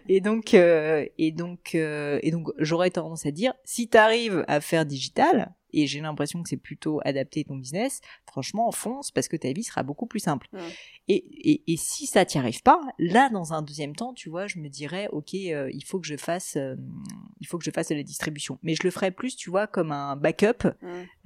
et 0.09 0.21
donc, 0.21 0.55
euh, 0.55 1.05
et 1.19 1.33
donc, 1.33 1.75
euh, 1.75 2.21
et 2.23 2.31
donc, 2.31 2.53
j'aurais 2.59 2.91
tendance 2.91 3.27
à 3.27 3.33
dire, 3.33 3.53
si 3.65 3.89
tu 3.89 3.99
arrives 3.99 4.45
à 4.47 4.61
faire 4.61 4.87
digital, 4.87 5.53
et 5.75 5.87
j'ai 5.87 6.01
l'impression 6.01 6.43
que 6.43 6.49
c'est 6.49 6.57
plutôt 6.57 7.01
adapté 7.05 7.41
à 7.41 7.45
ton 7.45 7.57
business, 7.57 8.01
franchement, 8.27 8.71
fonce 8.71 9.11
parce 9.11 9.29
que 9.29 9.37
ta 9.37 9.53
vie 9.53 9.65
sera 9.65 9.83
beaucoup 9.83 10.07
plus 10.07 10.21
simple. 10.21 10.49
Et, 11.09 11.63
et, 11.71 11.77
si 11.77 12.07
ça 12.07 12.25
t'y 12.25 12.39
arrive 12.39 12.63
pas, 12.63 12.81
là, 12.99 13.29
dans 13.29 13.53
un 13.53 13.63
deuxième 13.63 13.95
temps, 13.95 14.15
tu 14.15 14.31
vois, 14.31 14.47
je 14.47 14.59
me 14.59 14.69
dirais, 14.69 15.09
ok, 15.13 15.35
euh, 15.35 15.71
il 15.73 15.85
faut 15.85 16.01
que 16.01 16.07
je 16.07 16.17
fasse, 16.17 16.57
euh, 16.57 16.77
il 17.41 17.47
faut 17.47 17.59
que 17.59 17.65
je 17.65 17.71
fasse 17.71 17.89
de 17.89 17.95
la 17.95 18.03
distribution. 18.03 18.59
Mais 18.63 18.75
je 18.75 18.83
le 18.85 18.91
ferais 18.91 19.11
plus, 19.11 19.37
tu 19.37 19.51
vois, 19.51 19.67
comme 19.67 19.93
un 19.93 20.17
backup, 20.17 20.69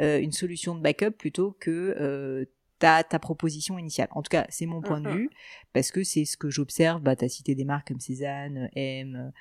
euh, 0.00 0.21
une 0.21 0.33
solution 0.33 0.75
de 0.75 0.81
backup 0.81 1.12
plutôt 1.12 1.57
que 1.61 2.49
ta, 2.78 3.05
ta 3.05 3.19
proposition 3.19 3.78
initiale. 3.78 4.09
En 4.12 4.23
tout 4.23 4.31
cas, 4.31 4.47
c'est 4.49 4.67
mon 4.67 4.81
point 4.81 5.00
de 5.00 5.11
vue, 5.11 5.31
parce 5.73 5.90
que 5.90 6.02
c'est 6.02 6.25
ce 6.25 6.37
que 6.37 6.50
j'observe. 6.50 7.02
Bah, 7.02 7.17
tu 7.17 7.25
as 7.25 7.28
cité 7.28 7.55
des 7.55 7.64
marques 7.64 7.88
comme 7.88 8.00
Cézanne, 8.00 8.69
M, 8.75 9.33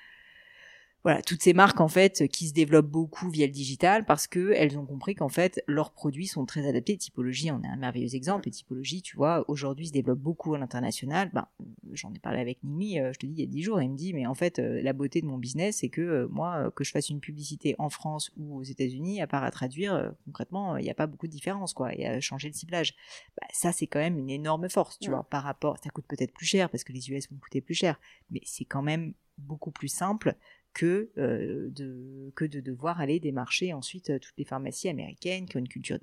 voilà, 1.08 1.22
toutes 1.22 1.42
ces 1.42 1.54
marques 1.54 1.80
en 1.80 1.88
fait 1.88 2.28
qui 2.28 2.50
se 2.50 2.54
développent 2.54 2.92
beaucoup 2.92 3.30
via 3.30 3.46
le 3.46 3.54
digital 3.54 4.04
parce 4.04 4.28
que 4.28 4.52
elles 4.52 4.78
ont 4.78 4.86
compris 4.86 5.16
qu'en 5.16 5.30
fait 5.30 5.64
leurs 5.66 5.92
produits 5.92 6.28
sont 6.28 6.46
très 6.46 6.68
adaptés. 6.68 6.98
Typologie 6.98 7.50
en 7.50 7.64
est 7.64 7.68
un 7.68 7.78
merveilleux 7.78 8.14
exemple. 8.14 8.46
Et 8.50 8.52
Typologie, 8.52 9.02
tu 9.02 9.16
vois, 9.16 9.46
aujourd'hui 9.48 9.88
se 9.88 9.94
développe 9.94 10.20
beaucoup 10.20 10.54
à 10.54 10.58
l'international. 10.58 11.32
Ben, 11.32 11.48
j'en 11.94 12.14
ai 12.14 12.20
parlé 12.20 12.42
avec 12.42 12.62
Nimi, 12.62 13.00
euh, 13.00 13.14
je 13.14 13.20
te 13.20 13.26
dis 13.26 13.32
il 13.32 13.40
y 13.40 13.44
a 13.44 13.46
dix 13.46 13.64
jours, 13.64 13.82
il 13.82 13.90
me 13.90 13.96
dit 13.96 14.14
mais 14.14 14.26
en 14.26 14.34
fait 14.34 14.60
euh, 14.60 14.82
la 14.82 14.92
beauté 14.92 15.22
de 15.22 15.28
mon 15.28 15.38
business 15.38 15.78
c'est 15.78 15.88
que 15.88 16.02
euh, 16.02 16.28
moi 16.30 16.72
que 16.76 16.84
je 16.84 16.92
fasse 16.92 17.08
une 17.08 17.22
publicité 17.22 17.74
en 17.80 17.90
France 17.90 18.34
ou 18.36 18.58
aux 18.58 18.64
États-Unis, 18.64 19.22
à 19.22 19.28
part 19.28 19.46
à 19.46 19.52
traduire, 19.52 20.12
concrètement 20.26 20.76
il 20.76 20.84
n'y 20.84 20.92
a 20.92 20.94
pas 20.94 21.08
beaucoup 21.08 21.28
de 21.28 21.32
différence 21.32 21.74
quoi. 21.74 21.96
Et 21.96 22.06
à 22.06 22.20
changer 22.20 22.50
le 22.50 22.54
ciblage, 22.54 22.96
bah, 23.40 23.48
ça 23.54 23.72
c'est 23.72 23.88
quand 23.88 24.00
même 24.00 24.18
une 24.18 24.30
énorme 24.30 24.68
force, 24.68 25.00
tu 25.00 25.10
vois, 25.10 25.24
par 25.24 25.44
rapport. 25.44 25.78
Ça 25.82 25.90
coûte 25.90 26.06
peut-être 26.06 26.34
plus 26.34 26.46
cher 26.46 26.70
parce 26.70 26.84
que 26.84 26.92
les 26.92 27.10
US 27.12 27.32
vont 27.32 27.38
coûter 27.38 27.62
plus 27.62 27.76
cher, 27.76 27.98
mais 28.30 28.42
c'est 28.44 28.66
quand 28.66 28.82
même 28.82 29.14
beaucoup 29.38 29.72
plus 29.72 29.88
simple 29.88 30.36
que, 30.74 31.10
euh, 31.18 31.70
de, 31.70 32.32
que 32.36 32.46
de 32.46 32.60
devoir 32.60 33.02
aller 33.02 33.20
démarcher 33.20 33.74
ensuite 33.74 34.10
euh, 34.10 34.20
toutes 34.20 34.38
les 34.38 34.46
pharmacies 34.46 34.90
américaines 34.90 35.48
qui 35.48 35.58
ont 35.58 35.60
une 35.60 35.68
culture 35.68 35.98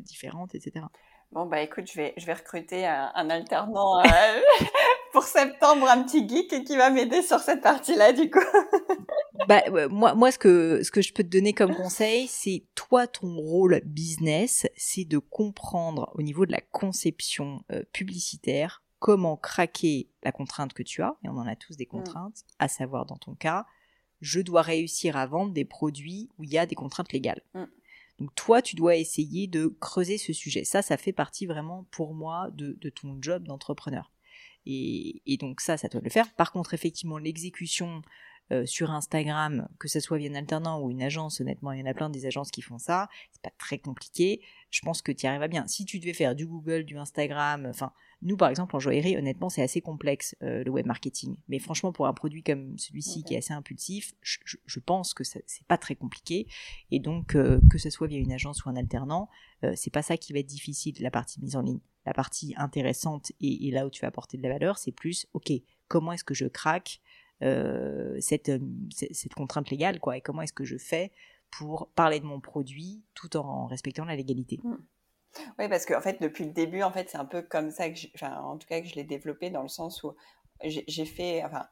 différente, 0.00 0.54
etc. 0.54 0.86
Bon, 1.30 1.46
bah 1.46 1.60
écoute, 1.60 1.90
je 1.90 1.96
vais, 1.96 2.14
je 2.16 2.24
vais 2.24 2.32
recruter 2.32 2.86
un, 2.86 3.30
alternant 3.30 4.00
euh, 4.00 4.06
pour 5.12 5.24
septembre, 5.24 5.88
un 5.88 6.02
petit 6.02 6.26
geek 6.26 6.64
qui 6.64 6.76
va 6.76 6.90
m'aider 6.90 7.22
sur 7.22 7.38
cette 7.38 7.60
partie-là, 7.60 8.12
du 8.12 8.30
coup. 8.30 8.38
bah, 9.48 9.62
moi, 9.90 10.14
moi 10.14 10.32
ce, 10.32 10.38
que, 10.38 10.82
ce 10.82 10.90
que 10.90 11.02
je 11.02 11.12
peux 11.12 11.22
te 11.22 11.28
donner 11.28 11.52
comme 11.52 11.74
conseil, 11.74 12.26
c'est 12.28 12.64
toi, 12.74 13.06
ton 13.06 13.36
rôle 13.36 13.82
business, 13.84 14.66
c'est 14.76 15.04
de 15.04 15.18
comprendre 15.18 16.10
au 16.14 16.22
niveau 16.22 16.46
de 16.46 16.52
la 16.52 16.62
conception 16.72 17.60
publicitaire 17.92 18.82
comment 18.98 19.36
craquer 19.36 20.10
la 20.22 20.32
contrainte 20.32 20.72
que 20.72 20.82
tu 20.82 21.02
as, 21.02 21.16
et 21.24 21.28
on 21.28 21.36
en 21.36 21.46
a 21.46 21.56
tous 21.56 21.76
des 21.76 21.86
mm. 21.86 21.88
contraintes, 21.88 22.44
à 22.58 22.68
savoir 22.68 23.06
dans 23.06 23.16
ton 23.16 23.34
cas, 23.34 23.66
je 24.20 24.40
dois 24.40 24.62
réussir 24.62 25.16
à 25.16 25.26
vendre 25.26 25.52
des 25.52 25.64
produits 25.64 26.28
où 26.38 26.44
il 26.44 26.50
y 26.50 26.58
a 26.58 26.66
des 26.66 26.74
contraintes 26.74 27.12
légales. 27.12 27.42
Mm. 27.54 27.64
Donc 28.18 28.34
toi, 28.34 28.62
tu 28.62 28.74
dois 28.74 28.96
essayer 28.96 29.46
de 29.46 29.68
creuser 29.80 30.18
ce 30.18 30.32
sujet. 30.32 30.64
Ça, 30.64 30.82
ça 30.82 30.96
fait 30.96 31.12
partie 31.12 31.46
vraiment 31.46 31.86
pour 31.90 32.14
moi 32.14 32.50
de, 32.52 32.76
ton 32.90 33.16
job 33.20 33.44
d'entrepreneur. 33.44 34.10
Et, 34.66 35.22
donc 35.40 35.60
ça, 35.60 35.76
ça 35.76 35.88
doit 35.88 36.00
le 36.02 36.10
faire. 36.10 36.32
Par 36.34 36.52
contre, 36.52 36.74
effectivement, 36.74 37.18
l'exécution 37.18 38.02
euh, 38.52 38.66
sur 38.66 38.90
Instagram, 38.90 39.68
que 39.78 39.88
ce 39.88 40.00
soit 40.00 40.18
via 40.18 40.30
un 40.30 40.34
alternant 40.34 40.80
ou 40.80 40.90
une 40.90 41.02
agence, 41.02 41.40
honnêtement, 41.40 41.72
il 41.72 41.80
y 41.80 41.82
en 41.82 41.86
a 41.86 41.94
plein 41.94 42.10
des 42.10 42.26
agences 42.26 42.50
qui 42.50 42.62
font 42.62 42.78
ça. 42.78 43.08
C'est 43.32 43.42
pas 43.42 43.52
très 43.58 43.78
compliqué. 43.78 44.40
Je 44.70 44.80
pense 44.82 45.02
que 45.02 45.12
tu 45.12 45.24
y 45.24 45.28
arriveras 45.28 45.48
bien. 45.48 45.66
Si 45.66 45.84
tu 45.84 45.98
devais 45.98 46.12
faire 46.12 46.34
du 46.34 46.46
Google, 46.46 46.84
du 46.84 46.98
Instagram, 46.98 47.66
enfin, 47.68 47.92
nous, 48.20 48.36
par 48.36 48.48
exemple, 48.48 48.74
en 48.74 48.80
joaillerie, 48.80 49.16
honnêtement, 49.16 49.48
c'est 49.48 49.62
assez 49.62 49.80
complexe, 49.80 50.34
euh, 50.42 50.64
le 50.64 50.70
web 50.70 50.86
marketing. 50.86 51.36
Mais 51.48 51.60
franchement, 51.60 51.92
pour 51.92 52.06
un 52.06 52.12
produit 52.12 52.42
comme 52.42 52.76
celui-ci 52.76 53.22
qui 53.22 53.34
est 53.34 53.38
assez 53.38 53.52
impulsif, 53.52 54.12
je, 54.22 54.80
pense 54.80 55.14
que 55.14 55.22
c'est 55.22 55.44
pas 55.68 55.78
très 55.78 55.94
compliqué. 55.94 56.48
Et 56.90 56.98
donc, 56.98 57.36
euh, 57.36 57.60
que 57.70 57.78
ce 57.78 57.90
soit 57.90 58.08
via 58.08 58.18
une 58.18 58.32
agence 58.32 58.64
ou 58.64 58.70
un 58.70 58.76
alternant, 58.76 59.28
euh, 59.64 59.72
c'est 59.76 59.92
pas 59.92 60.02
ça 60.02 60.16
qui 60.16 60.32
va 60.32 60.40
être 60.40 60.46
difficile, 60.46 60.96
la 61.00 61.12
partie 61.12 61.40
mise 61.40 61.54
en 61.54 61.62
ligne. 61.62 61.80
La 62.06 62.14
partie 62.14 62.54
intéressante 62.56 63.32
et, 63.40 63.70
là 63.70 63.86
où 63.86 63.90
tu 63.90 64.00
vas 64.00 64.08
apporter 64.08 64.36
de 64.36 64.42
la 64.42 64.48
valeur, 64.48 64.78
c'est 64.78 64.92
plus, 64.92 65.26
ok, 65.32 65.52
comment 65.86 66.12
est-ce 66.12 66.24
que 66.24 66.34
je 66.34 66.46
craque 66.46 67.00
cette, 67.40 68.50
cette 68.90 69.34
contrainte 69.34 69.70
légale, 69.70 70.00
quoi, 70.00 70.16
et 70.16 70.20
comment 70.20 70.42
est-ce 70.42 70.52
que 70.52 70.64
je 70.64 70.76
fais 70.76 71.12
pour 71.50 71.88
parler 71.94 72.20
de 72.20 72.26
mon 72.26 72.40
produit 72.40 73.02
tout 73.14 73.36
en 73.36 73.66
respectant 73.66 74.04
la 74.04 74.16
légalité? 74.16 74.58
Mmh. 74.62 74.76
Oui, 75.58 75.68
parce 75.68 75.86
qu'en 75.86 76.00
fait, 76.00 76.20
depuis 76.20 76.44
le 76.44 76.52
début, 76.52 76.82
en 76.82 76.90
fait, 76.90 77.10
c'est 77.10 77.18
un 77.18 77.24
peu 77.24 77.42
comme 77.42 77.70
ça 77.70 77.90
que, 77.90 77.98
enfin, 78.14 78.40
en 78.40 78.56
tout 78.56 78.66
cas, 78.66 78.80
que 78.80 78.88
je 78.88 78.94
l'ai 78.94 79.04
développé 79.04 79.50
dans 79.50 79.62
le 79.62 79.68
sens 79.68 80.02
où 80.02 80.14
j'ai 80.62 81.04
fait, 81.04 81.44
enfin, 81.44 81.66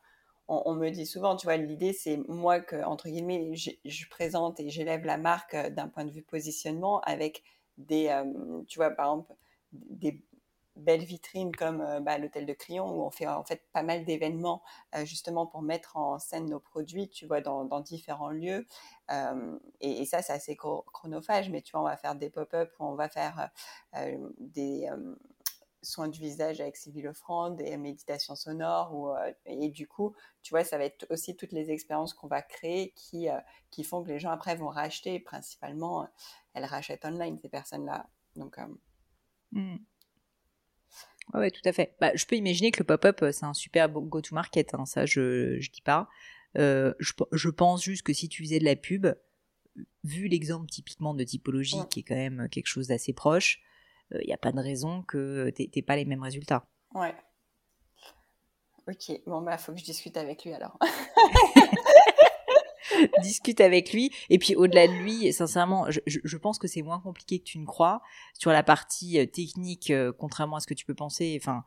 on, 0.49 0.75
me 0.75 0.91
dit 0.91 1.07
souvent, 1.07 1.37
tu 1.37 1.47
vois, 1.47 1.57
l'idée, 1.57 1.93
c'est 1.93 2.19
moi 2.29 2.61
que, 2.61 2.77
entre 2.85 3.09
guillemets, 3.09 3.55
je 3.55 4.09
présente 4.09 4.61
et 4.61 4.71
j'élève 4.71 5.05
la 5.05 5.17
marque 5.17 5.55
euh, 5.55 5.71
d'un 5.71 5.89
point 5.89 6.05
de 6.05 6.13
vue 6.13 6.23
positionnement 6.23 7.01
avec 7.01 7.43
des, 7.79 8.09
euh, 8.09 8.63
tu 8.69 8.79
vois, 8.79 8.91
par 8.91 9.07
exemple, 9.07 9.35
des, 9.73 10.23
belles 10.77 11.05
vitrines 11.05 11.55
comme 11.55 11.81
euh, 11.81 12.01
bah, 12.01 12.19
l'hôtel 12.19 12.47
de 12.47 12.53
Crillon 12.53 12.89
où 12.91 13.03
on 13.03 13.11
fait 13.11 13.27
en 13.27 13.45
fait 13.45 13.63
pas 13.73 13.83
mal 13.83 14.05
d'événements 14.05 14.63
euh, 14.95 15.05
justement 15.05 15.47
pour 15.47 15.63
mettre 15.63 15.97
en 15.97 16.19
scène 16.19 16.47
nos 16.47 16.61
produits, 16.61 17.09
tu 17.09 17.27
vois, 17.27 17.41
dans, 17.41 17.81
différents 17.81 18.31
lieux. 18.31 18.67
Euh, 19.11 19.59
et, 19.81 20.05
ça, 20.05 20.23
c'est 20.23 20.33
assez 20.33 20.57
chronophage, 20.57 21.51
mais 21.51 21.63
tu 21.63 21.73
vois, 21.73 21.81
on 21.81 21.85
va 21.85 21.97
faire 21.97 22.15
des 22.15 22.31
pop-up 22.31 22.73
où 22.79 22.85
on 22.85 22.95
va 22.95 23.09
faire 23.09 23.51
des 24.39 24.89
soins 25.83 26.09
du 26.09 26.21
visage 26.21 26.61
avec 26.61 26.77
Sylvie 26.77 27.03
Lefranc, 27.03 27.51
des 27.51 27.77
méditations 27.77 28.35
sonores. 28.35 28.95
Ou, 28.95 29.15
et 29.45 29.69
du 29.69 29.87
coup, 29.87 30.15
tu 30.43 30.51
vois, 30.51 30.65
ça 30.65 30.79
va 30.79 30.85
être 30.85 31.07
aussi 31.11 31.37
toutes 31.37 31.53
les 31.53 31.71
expériences 31.71 32.15
qu'on 32.15 32.29
va 32.29 32.43
créer 32.43 32.93
qui, 32.97 33.29
qui 33.71 33.85
font 33.85 34.03
que 34.03 34.09
les 34.09 34.19
gens 34.19 34.31
après 34.31 34.57
vont 34.57 34.69
racheter. 34.69 35.21
Principalement, 35.21 36.09
elles 36.55 36.65
rachètent 36.65 37.05
online, 37.05 37.39
ces 37.39 37.49
personnes-là. 37.49 38.09
Donc, 38.35 38.57
mmh. 39.53 39.77
Ouais, 41.35 41.51
tout 41.51 41.63
à 41.65 41.73
fait. 41.73 41.95
Bah, 42.01 42.13
je 42.15 42.25
peux 42.27 42.37
imaginer 42.37 42.71
que 42.71 42.81
le 42.81 42.87
pop-up, 42.87 43.25
c'est 43.33 43.45
un 43.45 43.55
super 43.55 43.89
go-to-market, 43.89 44.75
hein, 44.75 44.87
ça 44.87 45.07
je, 45.07 45.59
je 45.61 45.71
dis 45.71 45.83
pas. 45.83 46.09
je, 46.55 46.93
je, 47.33 47.49
pense 47.49 47.83
juste 47.83 48.03
que 48.03 48.13
si 48.13 48.29
tu 48.29 48.43
faisais 48.45 48.59
de 48.59 48.65
la 48.65 48.77
pub, 48.77 49.07
vu 50.05 50.29
l'exemple 50.29 50.67
typiquement 50.71 51.15
de 51.15 51.25
typologie 51.25 51.81
qui 51.91 52.01
est 52.01 52.03
quand 52.03 52.15
même 52.15 52.49
quelque 52.51 52.67
chose 52.67 52.89
d'assez 52.89 53.13
proche, 53.13 53.61
il 54.11 54.17
euh, 54.19 54.25
n'y 54.27 54.33
a 54.33 54.39
pas 54.39 54.53
de 54.53 54.61
raison 54.61 55.03
que 55.03 55.51
tu 55.51 55.69
n'aies 55.75 55.83
pas 55.83 55.97
les 55.97 56.05
mêmes 56.05 56.23
résultats. 56.23 56.67
Ouais. 56.95 57.15
Ok, 58.89 59.21
bon 59.27 59.43
bah 59.43 59.59
faut 59.59 59.73
que 59.73 59.79
je 59.79 59.85
discute 59.85 60.17
avec 60.17 60.45
lui 60.45 60.53
alors. 60.53 60.79
discute 63.23 63.61
avec 63.61 63.93
lui. 63.93 64.11
Et 64.31 64.39
puis 64.39 64.55
au-delà 64.55 64.87
de 64.87 64.93
lui, 64.93 65.33
sincèrement, 65.33 65.91
je, 65.91 66.01
je 66.07 66.37
pense 66.37 66.59
que 66.59 66.69
c'est 66.69 66.83
moins 66.83 67.01
compliqué 67.01 67.39
que 67.39 67.45
tu 67.45 67.59
ne 67.59 67.67
crois 67.67 68.03
sur 68.35 68.51
la 68.51 68.63
partie 68.63 69.19
euh, 69.19 69.27
technique, 69.27 69.91
euh, 69.91 70.13
contrairement 70.17 70.57
à 70.57 70.61
ce 70.61 70.67
que 70.67 70.75
tu 70.75 70.85
peux 70.85 70.95
penser. 70.95 71.39
Enfin, 71.41 71.65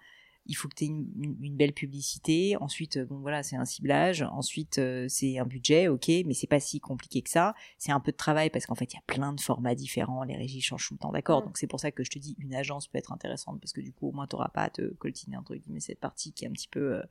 il 0.50 0.56
faut 0.56 0.68
que 0.68 0.76
tu 0.76 0.86
aies 0.86 0.88
une, 0.88 1.56
belle 1.56 1.74
publicité. 1.74 2.58
Ensuite, 2.60 2.98
euh, 2.98 3.06
bon 3.06 3.20
voilà, 3.20 3.44
c'est 3.44 3.56
un 3.56 3.66
ciblage. 3.66 4.24
Ensuite, 4.24 4.80
euh, 4.80 5.06
c'est 5.08 5.38
un 5.38 5.46
budget, 5.46 5.88
ok, 5.88 6.08
mais 6.26 6.34
c'est 6.34 6.48
pas 6.48 6.60
si 6.60 6.80
compliqué 6.80 7.22
que 7.22 7.30
ça. 7.30 7.54
C'est 7.78 7.92
un 7.92 8.00
peu 8.00 8.12
de 8.12 8.18
travail 8.18 8.50
parce 8.50 8.66
qu'en 8.66 8.74
fait, 8.74 8.92
il 8.92 8.96
y 8.96 9.00
a 9.00 9.04
plein 9.06 9.32
de 9.32 9.40
formats 9.40 9.76
différents. 9.76 10.24
Les 10.24 10.36
régies 10.36 10.62
changent 10.62 10.88
tout 10.88 10.96
le 10.96 11.00
temps, 11.00 11.12
d'accord. 11.12 11.42
Mm. 11.42 11.46
Donc 11.46 11.58
c'est 11.60 11.68
pour 11.68 11.80
ça 11.80 11.92
que 11.92 12.04
je 12.04 12.10
te 12.10 12.18
dis, 12.18 12.36
une 12.40 12.56
agence 12.56 12.88
peut 12.88 12.98
être 12.98 13.14
intéressante 13.14 13.60
parce 13.60 13.74
que 13.74 13.82
du 13.82 13.94
coup, 13.94 14.10
au 14.10 14.12
moins, 14.12 14.26
t'auras 14.26 14.50
pas 14.50 14.64
à 14.64 14.70
te 14.72 14.82
coltiner 14.96 15.38
entre 15.38 15.56
guillemets 15.56 15.82
cette 15.82 16.00
partie 16.00 16.34
qui 16.34 16.46
est 16.46 16.48
un 16.48 16.52
petit 16.54 16.68
peu, 16.68 17.04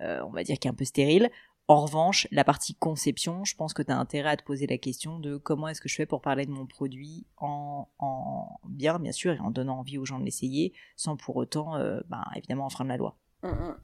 euh, 0.00 0.20
on 0.26 0.30
va 0.30 0.42
dire, 0.42 0.58
qui 0.58 0.66
est 0.66 0.70
un 0.70 0.74
peu 0.74 0.84
stérile. 0.84 1.30
En 1.68 1.80
revanche, 1.80 2.28
la 2.30 2.44
partie 2.44 2.76
conception, 2.76 3.44
je 3.44 3.56
pense 3.56 3.74
que 3.74 3.82
tu 3.82 3.90
as 3.90 3.98
intérêt 3.98 4.30
à 4.30 4.36
te 4.36 4.44
poser 4.44 4.68
la 4.68 4.78
question 4.78 5.18
de 5.18 5.36
comment 5.36 5.66
est-ce 5.66 5.80
que 5.80 5.88
je 5.88 5.96
fais 5.96 6.06
pour 6.06 6.20
parler 6.20 6.46
de 6.46 6.52
mon 6.52 6.64
produit 6.64 7.26
en, 7.38 7.88
bien, 8.64 9.00
bien 9.00 9.10
sûr, 9.10 9.32
et 9.32 9.40
en 9.40 9.50
donnant 9.50 9.80
envie 9.80 9.98
aux 9.98 10.04
gens 10.04 10.20
de 10.20 10.24
l'essayer, 10.24 10.72
sans 10.94 11.16
pour 11.16 11.34
autant, 11.36 11.76
euh, 11.76 12.00
ben, 12.08 12.22
évidemment, 12.36 12.66
enfreindre 12.66 12.90
la 12.90 12.96
loi. 12.96 13.16
Mmh, 13.42 13.48
mmh. 13.48 13.76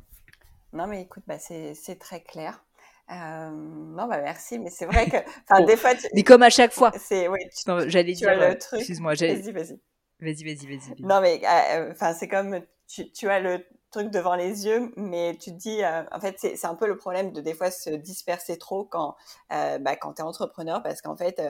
Non, 0.75 0.87
mais 0.87 1.03
écoute, 1.03 1.25
bah, 1.27 1.39
c'est 1.41 1.99
très 1.99 2.23
clair. 2.23 2.65
Euh, 3.11 3.51
non, 3.51 4.07
bah 4.07 4.21
merci, 4.23 4.61
mais 4.61 4.71
c'est 4.71 4.87
vrai 4.87 5.09
que, 5.09 5.17
enfin, 5.51 5.65
des 5.65 5.77
fois. 5.77 5.91
Mais 6.15 6.23
comme 6.23 6.43
à 6.43 6.51
chaque 6.51 6.73
fois. 6.73 6.93
C'est, 6.97 7.27
oui. 7.27 7.41
J'allais 7.89 8.13
dire. 8.13 8.29
Euh, 8.31 8.55
excuse-moi, 8.75 9.15
Vas-y, 9.15 9.51
vas-y. 9.51 9.81
Vas-y, 10.21 10.45
vas-y, 10.45 10.67
vas-y. 10.67 11.03
Non, 11.03 11.21
mais, 11.21 11.43
enfin, 11.91 12.15
c'est 12.15 12.29
comme, 12.29 12.61
tu, 12.87 13.11
tu 13.11 13.29
as 13.29 13.41
le 13.41 13.67
truc 13.93 14.11
devant 14.11 14.35
les 14.35 14.67
yeux, 14.67 14.93
mais 14.97 15.37
tu 15.39 15.53
te 15.53 15.57
dis, 15.57 15.85
euh, 15.85 16.03
en 16.11 16.19
fait, 16.19 16.37
c'est 16.39 16.65
un 16.65 16.75
peu 16.75 16.89
le 16.89 16.97
problème 16.97 17.33
de 17.33 17.41
des 17.41 17.55
fois 17.55 17.71
se 17.71 17.91
disperser 17.91 18.59
trop 18.59 18.85
quand, 18.85 19.15
euh, 19.53 19.79
bah, 19.79 19.97
quand 19.97 20.15
tu 20.15 20.23
es 20.23 20.25
entrepreneur, 20.25 20.83
parce 20.83 21.03
qu'en 21.03 21.17
fait, 21.17 21.41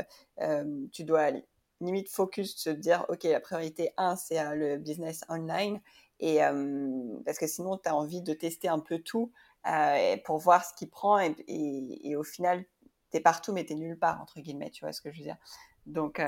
euh, 0.41 0.87
tu 0.93 1.05
dois 1.05 1.31
limite 1.81 2.11
focus, 2.11 2.57
se 2.57 2.71
dire, 2.71 3.07
OK, 3.09 3.25
la 3.25 3.41
priorité 3.41 3.93
1, 3.97 4.17
c'est 4.17 4.43
le 4.55 4.77
business 4.77 5.23
online, 5.29 5.81
et 6.21 6.39
parce 7.25 7.39
que 7.39 7.49
sinon, 7.49 7.79
tu 7.79 7.89
as 7.89 7.97
envie 7.97 8.23
de 8.23 8.33
tester 8.33 8.69
un 8.69 8.79
peu 8.79 9.01
tout 9.01 9.33
pour 10.25 10.39
voir 10.39 10.65
ce 10.65 10.75
qui 10.75 10.87
prend, 10.87 11.19
et, 11.19 12.17
au 12.17 12.23
final, 12.23 12.65
tu 13.11 13.17
es 13.17 13.21
partout, 13.21 13.53
mais 13.53 13.65
tu 13.65 13.75
nulle 13.75 13.99
part, 13.99 14.21
entre 14.21 14.41
guillemets, 14.41 14.71
tu 14.71 14.85
vois 14.85 14.93
ce 14.93 15.01
que 15.01 15.11
je 15.11 15.19
veux 15.19 15.25
dire. 15.25 15.39
Donc, 15.87 16.21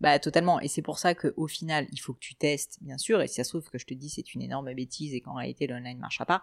bah 0.00 0.18
totalement. 0.18 0.60
Et 0.60 0.68
c'est 0.68 0.82
pour 0.82 0.98
ça 0.98 1.14
qu'au 1.14 1.46
final, 1.46 1.86
il 1.92 1.98
faut 1.98 2.12
que 2.12 2.20
tu 2.20 2.34
testes, 2.34 2.78
bien 2.82 2.98
sûr. 2.98 3.22
Et 3.22 3.28
si 3.28 3.34
ça 3.34 3.44
se 3.44 3.50
trouve 3.50 3.68
que 3.68 3.78
je 3.78 3.86
te 3.86 3.94
dis 3.94 4.08
c'est 4.08 4.34
une 4.34 4.42
énorme 4.42 4.72
bêtise 4.74 5.14
et 5.14 5.20
qu'en 5.20 5.34
réalité 5.34 5.66
l'online 5.66 5.96
ne 5.96 6.00
marchera 6.00 6.26
pas, 6.26 6.42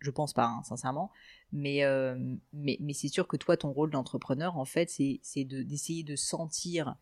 je 0.00 0.10
pense 0.10 0.32
pas, 0.32 0.46
hein, 0.46 0.62
sincèrement. 0.64 1.10
Mais, 1.52 1.84
euh, 1.84 2.16
mais, 2.52 2.76
mais 2.80 2.92
c'est 2.92 3.08
sûr 3.08 3.26
que 3.26 3.36
toi, 3.36 3.56
ton 3.56 3.70
rôle 3.70 3.90
d'entrepreneur, 3.90 4.56
en 4.56 4.64
fait, 4.64 4.90
c'est 4.90 5.44
d'essayer 5.44 6.02
de 6.02 6.16
sentir 6.16 6.96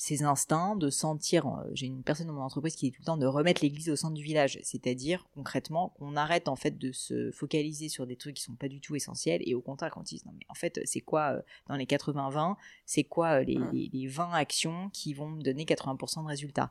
ses 0.00 0.22
instincts, 0.22 0.76
de 0.76 0.88
sentir, 0.88 1.46
euh, 1.46 1.70
j'ai 1.74 1.84
une 1.84 2.02
personne 2.02 2.26
dans 2.26 2.32
mon 2.32 2.40
entreprise 2.40 2.74
qui 2.74 2.86
est 2.86 2.90
tout 2.90 3.02
le 3.02 3.04
temps 3.04 3.18
de 3.18 3.26
remettre 3.26 3.62
l'église 3.62 3.90
au 3.90 3.96
centre 3.96 4.14
du 4.14 4.22
village, 4.22 4.58
c'est-à-dire 4.62 5.26
concrètement 5.34 5.90
qu'on 5.98 6.16
arrête 6.16 6.48
en 6.48 6.56
fait 6.56 6.78
de 6.78 6.90
se 6.90 7.30
focaliser 7.32 7.90
sur 7.90 8.06
des 8.06 8.16
trucs 8.16 8.36
qui 8.36 8.42
sont 8.42 8.54
pas 8.54 8.68
du 8.68 8.80
tout 8.80 8.96
essentiels 8.96 9.42
et 9.44 9.54
au 9.54 9.60
contraire 9.60 9.90
quand 9.90 10.10
ils 10.10 10.14
disent 10.14 10.24
non 10.24 10.32
mais 10.34 10.46
en 10.48 10.54
fait 10.54 10.80
c'est 10.84 11.02
quoi 11.02 11.32
euh, 11.32 11.42
dans 11.68 11.76
les 11.76 11.84
80-20, 11.84 12.56
c'est 12.86 13.04
quoi 13.04 13.40
euh, 13.40 13.44
les, 13.44 13.58
les, 13.74 13.90
les 13.92 14.06
20 14.06 14.32
actions 14.32 14.88
qui 14.94 15.12
vont 15.12 15.28
me 15.28 15.42
donner 15.42 15.66
80% 15.66 16.22
de 16.22 16.28
résultats? 16.28 16.70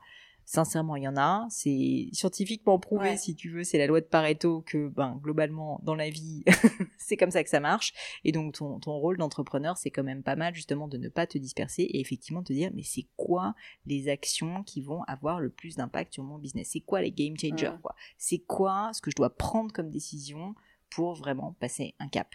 Sincèrement, 0.50 0.96
il 0.96 1.04
y 1.04 1.08
en 1.08 1.16
a. 1.16 1.46
C'est 1.52 2.10
scientifiquement 2.12 2.80
prouvé, 2.80 3.18
si 3.18 3.36
tu 3.36 3.52
veux. 3.52 3.64
C'est 3.64 3.78
la 3.78 3.86
loi 3.86 4.02
de 4.02 4.08
Pareto 4.08 4.62
que, 4.62 4.88
ben, 4.88 5.20
globalement, 5.22 5.80
dans 5.84 5.94
la 5.94 6.10
vie, 6.10 6.44
c'est 6.98 7.18
comme 7.18 7.30
ça 7.30 7.44
que 7.44 7.52
ça 7.52 7.60
marche. 7.60 7.94
Et 8.24 8.32
donc, 8.32 8.56
ton, 8.56 8.80
ton 8.80 8.94
rôle 8.94 9.18
d'entrepreneur, 9.18 9.78
c'est 9.78 9.92
quand 9.92 10.04
même 10.04 10.24
pas 10.24 10.36
mal, 10.36 10.56
justement, 10.56 10.88
de 10.88 10.98
ne 10.98 11.08
pas 11.08 11.28
te 11.28 11.38
disperser 11.38 11.84
et 11.84 12.00
effectivement 12.00 12.42
te 12.42 12.52
dire, 12.52 12.72
mais 12.74 12.82
c'est 12.82 13.06
quoi 13.16 13.54
les 13.86 14.10
actions 14.10 14.64
qui 14.64 14.82
vont 14.82 15.04
avoir 15.04 15.40
le 15.40 15.52
plus 15.52 15.76
d'impact 15.76 16.16
sur 16.16 16.24
mon 16.24 16.40
business? 16.40 16.70
C'est 16.72 16.80
quoi 16.80 17.04
les 17.04 17.12
game 17.12 17.38
changers, 17.38 17.78
quoi? 17.84 17.94
C'est 18.18 18.40
quoi 18.40 18.90
ce 18.96 19.02
que 19.02 19.12
je 19.12 19.16
dois 19.16 19.30
prendre 19.30 19.72
comme 19.72 19.92
décision 19.92 20.56
pour 20.90 21.14
vraiment 21.14 21.56
passer 21.60 21.94
un 22.00 22.08
cap? 22.08 22.34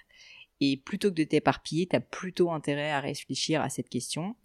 Et 0.61 0.77
plutôt 0.77 1.09
que 1.09 1.17
de 1.17 1.25
t'éparpiller, 1.25 1.89
tu 1.89 1.97
as 1.97 2.01
plutôt 2.01 2.53
intérêt 2.53 2.93
à 2.93 3.01
réfléchir 3.01 3.61
à 3.61 3.71
cette 3.71 3.89
question. 3.89 4.37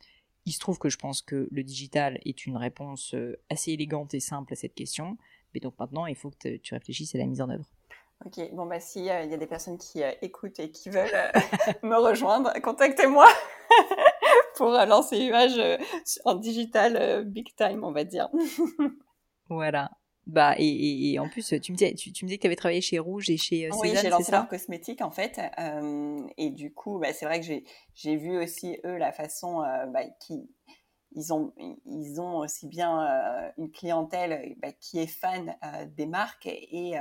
Il 0.46 0.52
se 0.52 0.60
trouve 0.60 0.80
que 0.80 0.90
je 0.90 0.98
pense 0.98 1.22
que 1.22 1.48
le 1.52 1.64
digital 1.64 2.20
est 2.26 2.46
une 2.46 2.58
réponse 2.58 3.14
euh, 3.14 3.40
assez 3.50 3.72
élégante 3.72 4.14
et 4.14 4.20
simple 4.20 4.54
à 4.54 4.56
cette 4.56 4.74
question. 4.74 5.18
Mais 5.54 5.60
donc 5.60 5.78
maintenant, 5.80 6.06
il 6.06 6.16
faut 6.16 6.32
que 6.32 6.58
tu 6.58 6.74
réfléchisses 6.74 7.16
à 7.16 7.18
la 7.18 7.26
mise 7.26 7.42
en 7.42 7.50
œuvre. 7.50 7.66
Ok, 8.26 8.54
bon 8.54 8.66
bah 8.66 8.82
s'il 8.82 9.06
y 9.06 9.12
a 9.12 9.26
des 9.26 9.48
personnes 9.48 9.78
qui 9.78 10.04
euh, 10.04 10.12
écoutent 10.22 10.60
et 10.60 10.72
qui 10.72 10.90
veulent 10.90 11.08
euh, 11.14 11.32
me 11.84 11.96
rejoindre, 11.96 12.52
contactez-moi 12.62 13.26
pour 14.56 14.72
lancer 14.72 15.18
UH 15.24 15.80
en 16.26 16.36
digital 16.36 17.24
big 17.26 17.56
time, 17.56 17.84
on 17.84 17.92
va 17.92 18.04
dire. 18.04 18.28
voilà. 19.50 19.92
Bah, 20.28 20.54
et, 20.58 21.12
et, 21.12 21.20
en 21.20 21.28
plus, 21.28 21.56
tu 21.62 21.72
me, 21.72 21.78
dis, 21.78 21.96
tu, 21.96 22.12
tu 22.12 22.26
me 22.26 22.30
que 22.30 22.36
tu 22.36 22.46
avais 22.46 22.56
travaillé 22.56 22.82
chez 22.82 23.00
Rouge 23.00 23.30
et 23.30 23.38
chez 23.38 23.66
euh, 23.66 23.76
Oui, 23.80 23.94
j'ai 24.00 24.10
lancé 24.10 24.32
leur 24.32 24.48
cosmétique 24.48 25.02
en 25.02 25.10
fait. 25.10 25.42
Euh, 25.58 26.28
et 26.38 26.52
du 26.52 26.72
coup, 26.72 27.00
bah, 27.00 27.14
c'est 27.14 27.26
vrai 27.26 27.40
que 27.40 27.48
j'ai 27.96 28.16
vu 28.16 28.38
aussi 28.38 28.78
eux 28.86 28.98
la 28.98 29.12
façon 29.12 29.64
euh, 29.64 29.86
bah, 29.88 30.04
qui 30.20 30.50
ils 31.14 31.34
ont, 31.34 31.54
ils 31.86 32.22
ont 32.22 32.38
aussi 32.38 32.68
bien 32.68 33.02
euh, 33.02 33.50
une 33.58 33.72
clientèle 33.72 34.56
bah, 34.62 34.72
qui 34.80 35.00
est 35.00 35.08
fan 35.08 35.56
euh, 35.64 35.86
des 35.88 36.06
marques 36.06 36.46
et, 36.46 36.94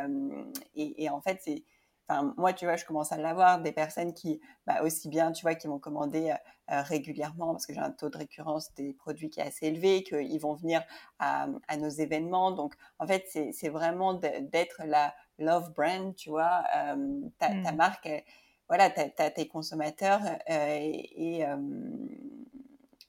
et 0.75 1.11
en 1.11 1.21
fait, 1.21 1.41
c'est 1.45 1.63
Enfin, 2.09 2.35
moi, 2.39 2.55
tu 2.55 2.65
vois, 2.65 2.77
je 2.77 2.87
commence 2.87 3.13
à 3.13 3.19
l'avoir, 3.19 3.61
des 3.61 3.73
personnes 3.73 4.15
qui, 4.15 4.41
bah, 4.67 4.83
aussi 4.83 5.09
bien, 5.09 5.33
tu 5.33 5.43
vois, 5.43 5.55
qui 5.55 5.67
vont 5.67 5.79
commander 5.79 6.31
euh, 6.31 6.75
euh, 6.75 6.83
régulièrement, 6.83 7.53
parce 7.53 7.67
que 7.67 7.75
j'ai 7.75 7.81
un 7.81 7.91
taux 7.91 8.09
de 8.09 8.17
récurrence 8.17 8.73
des 8.75 8.95
produits 8.95 9.29
qui 9.29 9.41
est 9.41 9.45
assez 9.45 9.67
élevé, 9.67 10.03
qu'ils 10.03 10.41
vont 10.41 10.55
venir 10.55 10.83
à, 11.19 11.49
à, 11.69 11.77
nos 11.77 11.91
événements. 11.91 12.51
Donc, 12.53 12.75
en 12.99 13.07
fait, 13.07 13.25
c'est 13.29 13.69
vraiment 13.69 14.15
d'être 14.15 14.83
la 14.87 15.15
love 15.39 15.73
brand, 15.75 16.15
tu 16.17 16.31
vois. 16.31 16.65
Euh, 16.77 17.21
ta, 17.39 17.49
ta, 17.49 17.73
mmh. 17.73 17.77
marque, 17.77 18.25
voilà, 18.69 18.91
tu 18.91 19.01
as, 19.01 19.31
tes 19.31 19.47
consommateurs 19.49 20.21
et, 20.49 21.39
et 21.41 21.47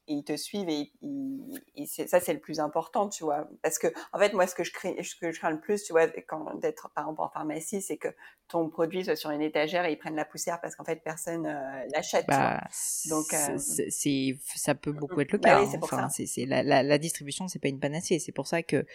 et 0.09 0.13
ils 0.13 0.23
te 0.23 0.35
suivent 0.35 0.67
et, 0.67 0.91
et 1.75 1.85
ça 1.85 2.19
c'est 2.19 2.33
le 2.33 2.39
plus 2.39 2.59
important 2.59 3.07
tu 3.07 3.23
vois. 3.23 3.47
Parce 3.61 3.79
que 3.79 3.87
en 4.11 4.19
fait 4.19 4.33
moi 4.33 4.47
ce 4.47 4.55
que 4.55 4.63
je 4.63 4.73
crains 4.73 4.93
ce 5.01 5.15
que 5.15 5.31
je 5.31 5.39
crains 5.39 5.51
le 5.51 5.59
plus 5.59 5.83
tu 5.83 5.93
vois 5.93 6.07
quand 6.27 6.55
d'être 6.59 6.89
par 6.95 7.05
exemple 7.05 7.21
en 7.21 7.29
pharmacie 7.29 7.81
c'est 7.81 7.97
que 7.97 8.09
ton 8.47 8.69
produit 8.69 9.05
soit 9.05 9.15
sur 9.15 9.29
une 9.29 9.41
étagère 9.41 9.85
et 9.85 9.93
ils 9.93 9.97
prennent 9.97 10.15
la 10.15 10.25
poussière 10.25 10.59
parce 10.59 10.75
qu'en 10.75 10.83
fait 10.83 11.01
personne 11.03 11.45
euh, 11.45 11.85
l'achète 11.93 12.25
bah, 12.27 12.59
donc 13.09 13.33
euh, 13.33 13.57
c'est 13.57 14.37
ça 14.55 14.75
peut 14.75 14.91
beaucoup 14.91 15.21
être 15.21 15.31
le 15.31 15.37
bah 15.37 15.49
cas 15.49 15.61
hein. 15.61 15.79
enfin, 15.81 16.09
c'est 16.09 16.45
la, 16.45 16.63
la, 16.63 16.83
la 16.83 16.97
distribution 16.97 17.47
c'est 17.47 17.59
pas 17.59 17.69
une 17.69 17.79
panacée. 17.79 18.19
C'est 18.19 18.31
pour 18.31 18.47
ça 18.47 18.63
que 18.63 18.85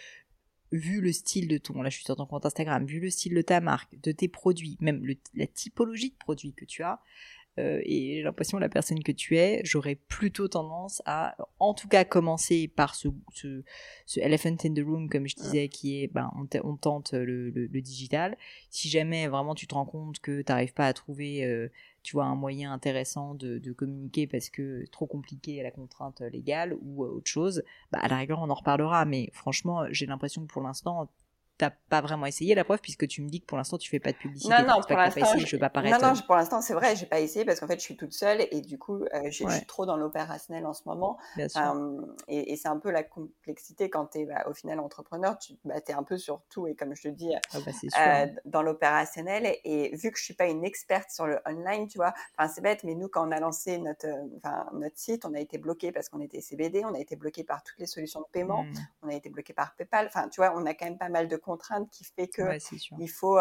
vu 0.71 1.01
le 1.01 1.11
style 1.11 1.47
de 1.47 1.57
ton, 1.57 1.81
là 1.81 1.89
je 1.89 1.95
suis 1.95 2.05
sur 2.05 2.15
ton 2.15 2.25
compte 2.25 2.45
Instagram, 2.45 2.85
vu 2.85 2.99
le 2.99 3.09
style 3.09 3.33
de 3.33 3.41
ta 3.41 3.61
marque, 3.61 3.99
de 4.01 4.11
tes 4.11 4.27
produits, 4.27 4.77
même 4.79 5.05
le, 5.05 5.15
la 5.35 5.47
typologie 5.47 6.11
de 6.11 6.17
produits 6.17 6.53
que 6.53 6.65
tu 6.65 6.83
as, 6.83 6.99
euh, 7.57 7.79
et 7.83 8.15
j'ai 8.15 8.23
l'impression 8.23 8.57
la 8.57 8.69
personne 8.69 9.01
que 9.01 9.11
tu 9.11 9.37
es, 9.37 9.61
j'aurais 9.63 9.95
plutôt 9.95 10.47
tendance 10.47 11.01
à, 11.05 11.37
en 11.59 11.73
tout 11.73 11.87
cas, 11.87 12.03
commencer 12.03 12.67
par 12.67 12.95
ce, 12.95 13.07
ce, 13.33 13.63
ce 14.05 14.19
elephant 14.19 14.57
in 14.63 14.73
the 14.73 14.83
room, 14.85 15.09
comme 15.09 15.27
je 15.27 15.35
disais, 15.35 15.69
qui 15.69 16.01
est, 16.01 16.07
ben, 16.07 16.31
on, 16.35 16.47
on 16.63 16.75
tente 16.75 17.13
le, 17.13 17.49
le, 17.49 17.67
le, 17.67 17.81
digital. 17.81 18.37
Si 18.69 18.89
jamais 18.89 19.27
vraiment 19.27 19.55
tu 19.55 19.67
te 19.67 19.75
rends 19.75 19.85
compte 19.85 20.19
que 20.19 20.41
tu 20.41 20.51
n'arrives 20.51 20.73
pas 20.73 20.87
à 20.87 20.93
trouver, 20.93 21.45
euh, 21.45 21.69
tu 22.03 22.13
vois, 22.13 22.25
un 22.25 22.35
moyen 22.35 22.73
intéressant 22.73 23.35
de, 23.35 23.57
de, 23.57 23.71
communiquer 23.71 24.27
parce 24.27 24.49
que 24.49 24.85
trop 24.91 25.07
compliqué 25.07 25.59
à 25.59 25.63
la 25.63 25.71
contrainte 25.71 26.21
légale 26.21 26.75
ou 26.81 27.03
autre 27.03 27.29
chose, 27.29 27.63
bah, 27.91 27.99
à 28.01 28.07
la 28.07 28.17
rigueur, 28.17 28.39
on 28.41 28.49
en 28.49 28.53
reparlera. 28.53 29.05
Mais 29.05 29.29
franchement, 29.33 29.85
j'ai 29.91 30.05
l'impression 30.05 30.45
que 30.45 30.51
pour 30.51 30.61
l'instant, 30.61 31.09
t'as 31.57 31.71
pas 31.89 32.01
vraiment 32.01 32.25
essayé 32.25 32.55
la 32.55 32.63
preuve 32.63 32.79
puisque 32.81 33.07
tu 33.07 33.21
me 33.21 33.29
dis 33.29 33.41
que 33.41 33.45
pour 33.45 33.57
l'instant 33.57 33.77
tu 33.77 33.89
fais 33.89 33.99
pas 33.99 34.11
de 34.11 34.17
publicité. 34.17 34.53
Non, 34.53 34.67
non, 34.67 34.81
pour 34.87 34.97
l'instant, 34.97 35.37
je... 35.37 35.45
je 35.45 35.55
vais 35.55 35.59
pas 35.59 35.69
paraître. 35.69 36.01
Non, 36.01 36.13
non, 36.13 36.21
pour 36.25 36.35
l'instant 36.35 36.61
c'est 36.61 36.73
vrai, 36.73 36.95
j'ai 36.95 37.05
pas 37.05 37.19
essayé 37.19 37.45
parce 37.45 37.59
qu'en 37.59 37.67
fait 37.67 37.79
je 37.79 37.83
suis 37.83 37.97
toute 37.97 38.13
seule 38.13 38.45
et 38.51 38.61
du 38.61 38.77
coup 38.77 39.03
euh, 39.03 39.29
je 39.29 39.47
suis 39.47 39.65
trop 39.65 39.85
dans 39.85 39.97
l'opérationnel 39.97 40.65
en 40.65 40.73
ce 40.73 40.83
moment. 40.85 41.17
Bien 41.35 41.47
sûr. 41.47 41.61
et, 42.27 42.53
et 42.53 42.55
c'est 42.55 42.67
un 42.67 42.77
peu 42.77 42.91
la 42.91 43.03
complexité 43.03 43.89
quand 43.89 44.07
tu 44.07 44.19
es 44.19 44.25
bah, 44.25 44.43
au 44.47 44.53
final 44.53 44.79
entrepreneur, 44.79 45.37
tu 45.37 45.53
bah, 45.63 45.75
es 45.87 45.93
un 45.93 46.03
peu 46.03 46.17
sur 46.17 46.41
tout 46.49 46.67
et 46.67 46.75
comme 46.75 46.95
je 46.95 47.03
te 47.03 47.07
dis 47.07 47.31
ah 47.53 47.57
bah, 47.65 47.71
euh, 47.99 48.27
dans 48.45 48.61
l'opérationnel 48.61 49.57
et, 49.63 49.95
vu 49.95 50.11
que 50.11 50.17
je 50.17 50.23
suis 50.23 50.33
pas 50.33 50.47
une 50.47 50.65
experte 50.65 51.11
sur 51.11 51.27
le 51.27 51.39
online, 51.45 51.87
tu 51.87 51.97
vois, 51.97 52.13
enfin 52.37 52.51
c'est 52.53 52.61
bête, 52.61 52.83
mais 52.83 52.95
nous 52.95 53.07
quand 53.07 53.27
on 53.27 53.31
a 53.31 53.39
lancé 53.39 53.77
notre, 53.77 54.07
enfin, 54.37 54.67
notre 54.73 54.97
site, 54.97 55.25
on 55.25 55.33
a 55.33 55.39
été 55.39 55.57
bloqué 55.57 55.91
parce 55.91 56.09
qu'on 56.09 56.21
était 56.21 56.41
CBD, 56.41 56.83
on 56.85 56.93
a 56.93 56.99
été 56.99 57.15
bloqué 57.15 57.43
par 57.43 57.63
toutes 57.63 57.79
les 57.79 57.85
solutions 57.85 58.21
de 58.21 58.27
paiement, 58.31 58.63
mmh. 58.63 58.73
on 59.03 59.09
a 59.09 59.13
été 59.13 59.29
bloqué 59.29 59.53
par 59.53 59.75
PayPal. 59.75 60.07
Enfin, 60.07 60.29
tu 60.29 60.41
vois, 60.41 60.53
on 60.55 60.65
a 60.65 60.73
quand 60.73 60.85
même 60.85 60.97
pas 60.97 61.09
mal 61.09 61.27
de 61.27 61.35
contraintes 61.45 61.89
qui 61.91 62.03
fait 62.03 62.27
que 62.27 62.41
il 62.99 63.07
faut, 63.07 63.37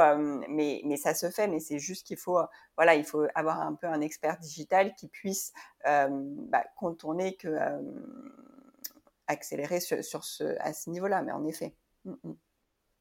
mais, 0.48 0.82
mais 0.84 0.96
ça 0.96 1.14
se 1.14 1.30
fait, 1.30 1.48
mais 1.48 1.58
c'est 1.58 1.78
juste 1.78 2.06
qu'il 2.06 2.18
faut, 2.18 2.38
voilà, 2.76 2.94
il 2.94 3.04
faut 3.04 3.26
avoir 3.34 3.60
un 3.60 3.74
peu 3.74 3.86
un 3.86 4.00
expert 4.00 4.38
digital 4.38 4.94
qui 4.94 5.08
puisse 5.08 5.52
bah, 5.84 6.64
contourner 6.76 7.36
que 7.36 7.48
accélérer 9.26 9.80
sur, 9.80 10.24
ce, 10.24 10.56
à 10.60 10.72
ce 10.72 10.90
niveau-là. 10.90 11.22
Mais 11.22 11.32
en 11.32 11.44
effet. 11.46 11.74
Mmh, 12.04 12.12
mmh. 12.22 12.32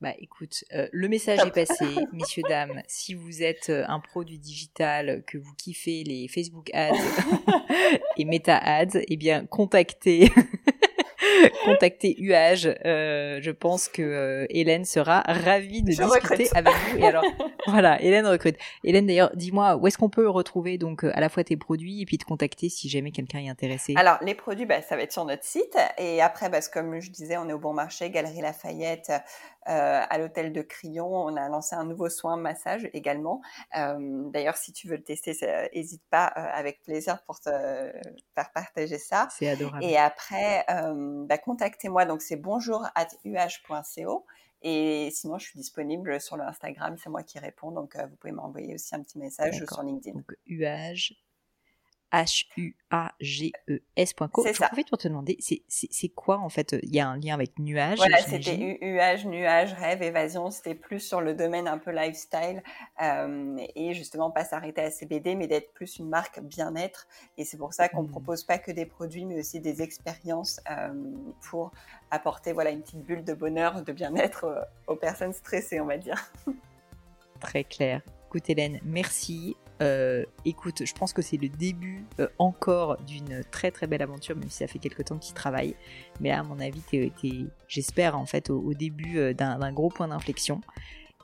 Bah 0.01 0.13
écoute, 0.17 0.65
le 0.69 1.07
message 1.07 1.39
est 1.39 1.51
passé, 1.51 1.85
messieurs, 2.11 2.43
dames. 2.49 2.81
Si 2.87 3.13
vous 3.13 3.41
êtes 3.41 3.69
un 3.69 4.01
pro 4.01 4.25
du 4.25 4.37
digital, 4.37 5.23
que 5.25 5.37
vous 5.37 5.53
kiffez 5.55 6.03
les 6.03 6.27
Facebook 6.27 6.69
ads 6.73 6.91
et 8.17 8.25
Meta 8.25 8.57
ads, 8.57 8.99
eh 9.07 9.17
bien 9.17 9.45
contactez 9.45 10.29
contacter 11.65 12.15
UAGE. 12.19 12.75
Euh, 12.85 13.39
je 13.41 13.51
pense 13.51 13.87
que 13.87 14.01
euh, 14.01 14.45
Hélène 14.49 14.85
sera 14.85 15.21
ravie 15.21 15.83
de 15.83 15.91
discuter 15.91 16.49
avec 16.55 16.73
vous. 16.73 16.97
Et 16.99 17.05
alors, 17.05 17.23
voilà, 17.67 18.01
Hélène 18.01 18.25
recrute. 18.25 18.57
Hélène, 18.83 19.07
d'ailleurs, 19.07 19.31
dis-moi, 19.35 19.77
où 19.77 19.87
est-ce 19.87 19.97
qu'on 19.97 20.09
peut 20.09 20.29
retrouver 20.29 20.77
donc 20.77 21.03
euh, 21.03 21.11
à 21.13 21.21
la 21.21 21.29
fois 21.29 21.43
tes 21.43 21.57
produits 21.57 22.01
et 22.01 22.05
puis 22.05 22.17
te 22.17 22.25
contacter 22.25 22.69
si 22.69 22.89
jamais 22.89 23.11
quelqu'un 23.11 23.39
est 23.39 23.49
intéressé? 23.49 23.93
Alors, 23.95 24.17
les 24.21 24.35
produits, 24.35 24.65
bah, 24.65 24.81
ça 24.81 24.95
va 24.95 25.03
être 25.03 25.13
sur 25.13 25.25
notre 25.25 25.43
site. 25.43 25.77
Et 25.97 26.21
après, 26.21 26.49
parce 26.49 26.67
que 26.67 26.79
comme 26.79 26.99
je 26.99 27.11
disais, 27.11 27.37
on 27.37 27.47
est 27.49 27.53
au 27.53 27.59
Bon 27.59 27.73
Marché, 27.73 28.09
Galerie 28.09 28.41
Lafayette, 28.41 29.11
à 29.65 30.17
l'hôtel 30.17 30.53
de 30.53 30.61
Crillon, 30.61 31.07
on 31.07 31.35
a 31.35 31.47
lancé 31.49 31.75
un 31.75 31.85
nouveau 31.85 32.09
soin 32.09 32.37
massage 32.37 32.89
également. 32.93 33.41
Euh, 33.77 34.29
d'ailleurs, 34.29 34.57
si 34.57 34.71
tu 34.73 34.87
veux 34.87 34.97
le 34.97 35.03
tester, 35.03 35.33
n'hésite 35.73 36.03
pas, 36.09 36.33
euh, 36.37 36.41
avec 36.53 36.81
plaisir 36.83 37.21
pour 37.23 37.39
te 37.39 37.49
faire 37.49 38.51
partager 38.53 38.97
ça. 38.97 39.27
C'est 39.31 39.49
adorable. 39.49 39.83
Et 39.83 39.97
après, 39.97 40.65
bah, 40.67 41.37
contactez-moi. 41.37 42.05
Donc, 42.05 42.21
c'est 42.21 42.37
bonjour 42.37 42.85
at 42.95 43.07
uh.co. 43.25 44.25
Et 44.65 45.09
sinon, 45.11 45.37
je 45.39 45.45
suis 45.45 45.59
disponible 45.59 46.21
sur 46.21 46.37
le 46.37 46.43
Instagram, 46.43 46.95
c'est 46.97 47.09
moi 47.09 47.23
qui 47.23 47.37
réponds. 47.37 47.71
Donc, 47.71 47.97
vous 47.97 48.15
pouvez 48.15 48.31
m'envoyer 48.31 48.75
aussi 48.75 48.95
un 48.95 49.03
petit 49.03 49.17
message 49.17 49.63
sur 49.65 49.83
LinkedIn. 49.83 50.15
Donc, 50.17 50.31
UH 50.47 51.15
H-U-A-G-E-S.co. 52.13 52.85
Je 54.45 54.61
profite 54.61 54.87
pour 54.89 54.99
te 54.99 55.07
demander, 55.07 55.37
c'est 55.39 56.09
quoi 56.09 56.37
en 56.37 56.49
fait 56.49 56.75
Il 56.83 56.95
y 56.95 56.99
a 56.99 57.07
un 57.07 57.17
lien 57.17 57.33
avec 57.33 57.57
nuage 57.57 57.97
Voilà, 57.97 58.19
c'était 58.19 58.77
nuage, 58.81 59.25
nuage, 59.25 59.73
rêve, 59.73 60.03
évasion. 60.03 60.51
C'était 60.51 60.75
plus 60.75 60.99
sur 60.99 61.21
le 61.21 61.33
domaine 61.33 61.67
un 61.67 61.79
peu 61.79 61.89
lifestyle 61.89 62.61
euh, 63.01 63.57
et 63.75 63.95
justement 63.95 64.29
pas 64.29 64.45
s'arrêter 64.45 64.81
à 64.81 64.91
CBD, 64.91 65.33
mais 65.33 65.47
d'être 65.47 65.73
plus 65.73 65.97
une 65.97 66.07
marque 66.07 66.39
bien-être. 66.39 67.07
Et 67.39 67.45
c'est 67.45 67.57
pour 67.57 67.73
ça 67.73 67.89
qu'on 67.89 68.03
ne 68.03 68.07
mmh. 68.07 68.11
propose 68.11 68.43
pas 68.43 68.59
que 68.59 68.71
des 68.71 68.85
produits, 68.85 69.25
mais 69.25 69.39
aussi 69.39 69.59
des 69.59 69.81
expériences 69.81 70.61
euh, 70.69 70.93
pour 71.49 71.71
apporter 72.11 72.53
voilà 72.53 72.69
une 72.69 72.83
petite 72.83 73.03
bulle 73.03 73.23
de 73.23 73.33
bonheur, 73.33 73.81
de 73.81 73.91
bien-être 73.91 74.43
euh, 74.43 74.61
aux 74.85 74.95
personnes 74.95 75.33
stressées, 75.33 75.81
on 75.81 75.87
va 75.87 75.97
dire. 75.97 76.31
Très 77.39 77.63
clair. 77.63 78.03
Écoute 78.27 78.47
Hélène, 78.49 78.79
merci. 78.83 79.57
Euh, 79.83 80.23
écoute, 80.45 80.85
je 80.85 80.93
pense 80.93 81.13
que 81.13 81.21
c'est 81.21 81.37
le 81.37 81.49
début 81.49 82.05
euh, 82.19 82.27
encore 82.39 82.97
d'une 83.03 83.43
très 83.51 83.69
très 83.69 83.85
belle 83.85 84.01
aventure, 84.01 84.35
même 84.35 84.49
si 84.49 84.57
ça 84.57 84.67
fait 84.67 84.79
quelques 84.79 85.05
temps 85.05 85.17
qu'il 85.17 85.33
travaille. 85.33 85.75
Mais 86.21 86.31
à 86.31 86.41
mon 86.43 86.59
avis, 86.59 86.81
j'espère 87.67 88.17
en 88.17 88.25
fait 88.25 88.49
au, 88.49 88.73
début 88.73 89.19
euh, 89.19 89.33
d'un 89.33 89.73
gros 89.73 89.89
point 89.89 90.07
d'inflexion. 90.07 90.61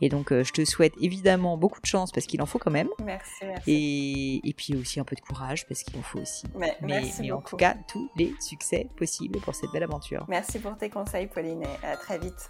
Et 0.01 0.07
donc, 0.07 0.31
je 0.31 0.51
te 0.53 0.63
souhaite 0.63 0.93
évidemment 1.01 1.57
beaucoup 1.57 1.81
de 1.81 1.85
chance 1.85 2.13
parce 2.13 2.25
qu'il 2.25 2.41
en 2.41 2.45
faut 2.45 2.57
quand 2.57 2.71
même. 2.71 2.87
Merci, 3.03 3.43
merci. 3.43 4.41
Et, 4.45 4.53
puis 4.53 4.73
aussi 4.77 4.97
un 5.01 5.03
peu 5.03 5.17
de 5.17 5.19
courage 5.19 5.67
parce 5.67 5.83
qu'il 5.83 5.99
en 5.99 6.01
faut 6.01 6.19
aussi. 6.19 6.45
Mais, 6.55 6.77
mais 6.81 7.31
en 7.33 7.41
tout 7.41 7.57
cas, 7.57 7.75
tous 7.85 8.09
les 8.15 8.33
succès 8.39 8.87
possibles 8.95 9.39
pour 9.41 9.55
cette 9.55 9.71
belle 9.73 9.83
aventure. 9.83 10.25
Merci 10.29 10.59
pour 10.59 10.77
tes 10.77 10.89
conseils, 10.89 11.27
Pauline, 11.27 11.63
et 11.63 11.85
à 11.85 11.97
très 11.97 12.17
vite. 12.17 12.49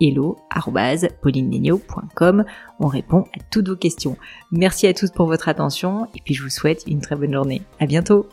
hello.paulinegno.com. 0.00 2.44
On 2.78 2.86
répond 2.86 3.24
à 3.38 3.42
toutes 3.50 3.68
vos 3.68 3.76
questions. 3.76 4.16
Merci 4.50 4.86
à 4.86 4.94
tous 4.94 5.10
pour 5.10 5.26
votre 5.26 5.48
attention 5.48 6.06
et 6.14 6.20
puis 6.24 6.34
je 6.34 6.42
vous 6.42 6.50
souhaite 6.50 6.84
une 6.86 7.00
très 7.00 7.16
bonne 7.16 7.32
journée. 7.32 7.62
À 7.78 7.86
bientôt! 7.86 8.26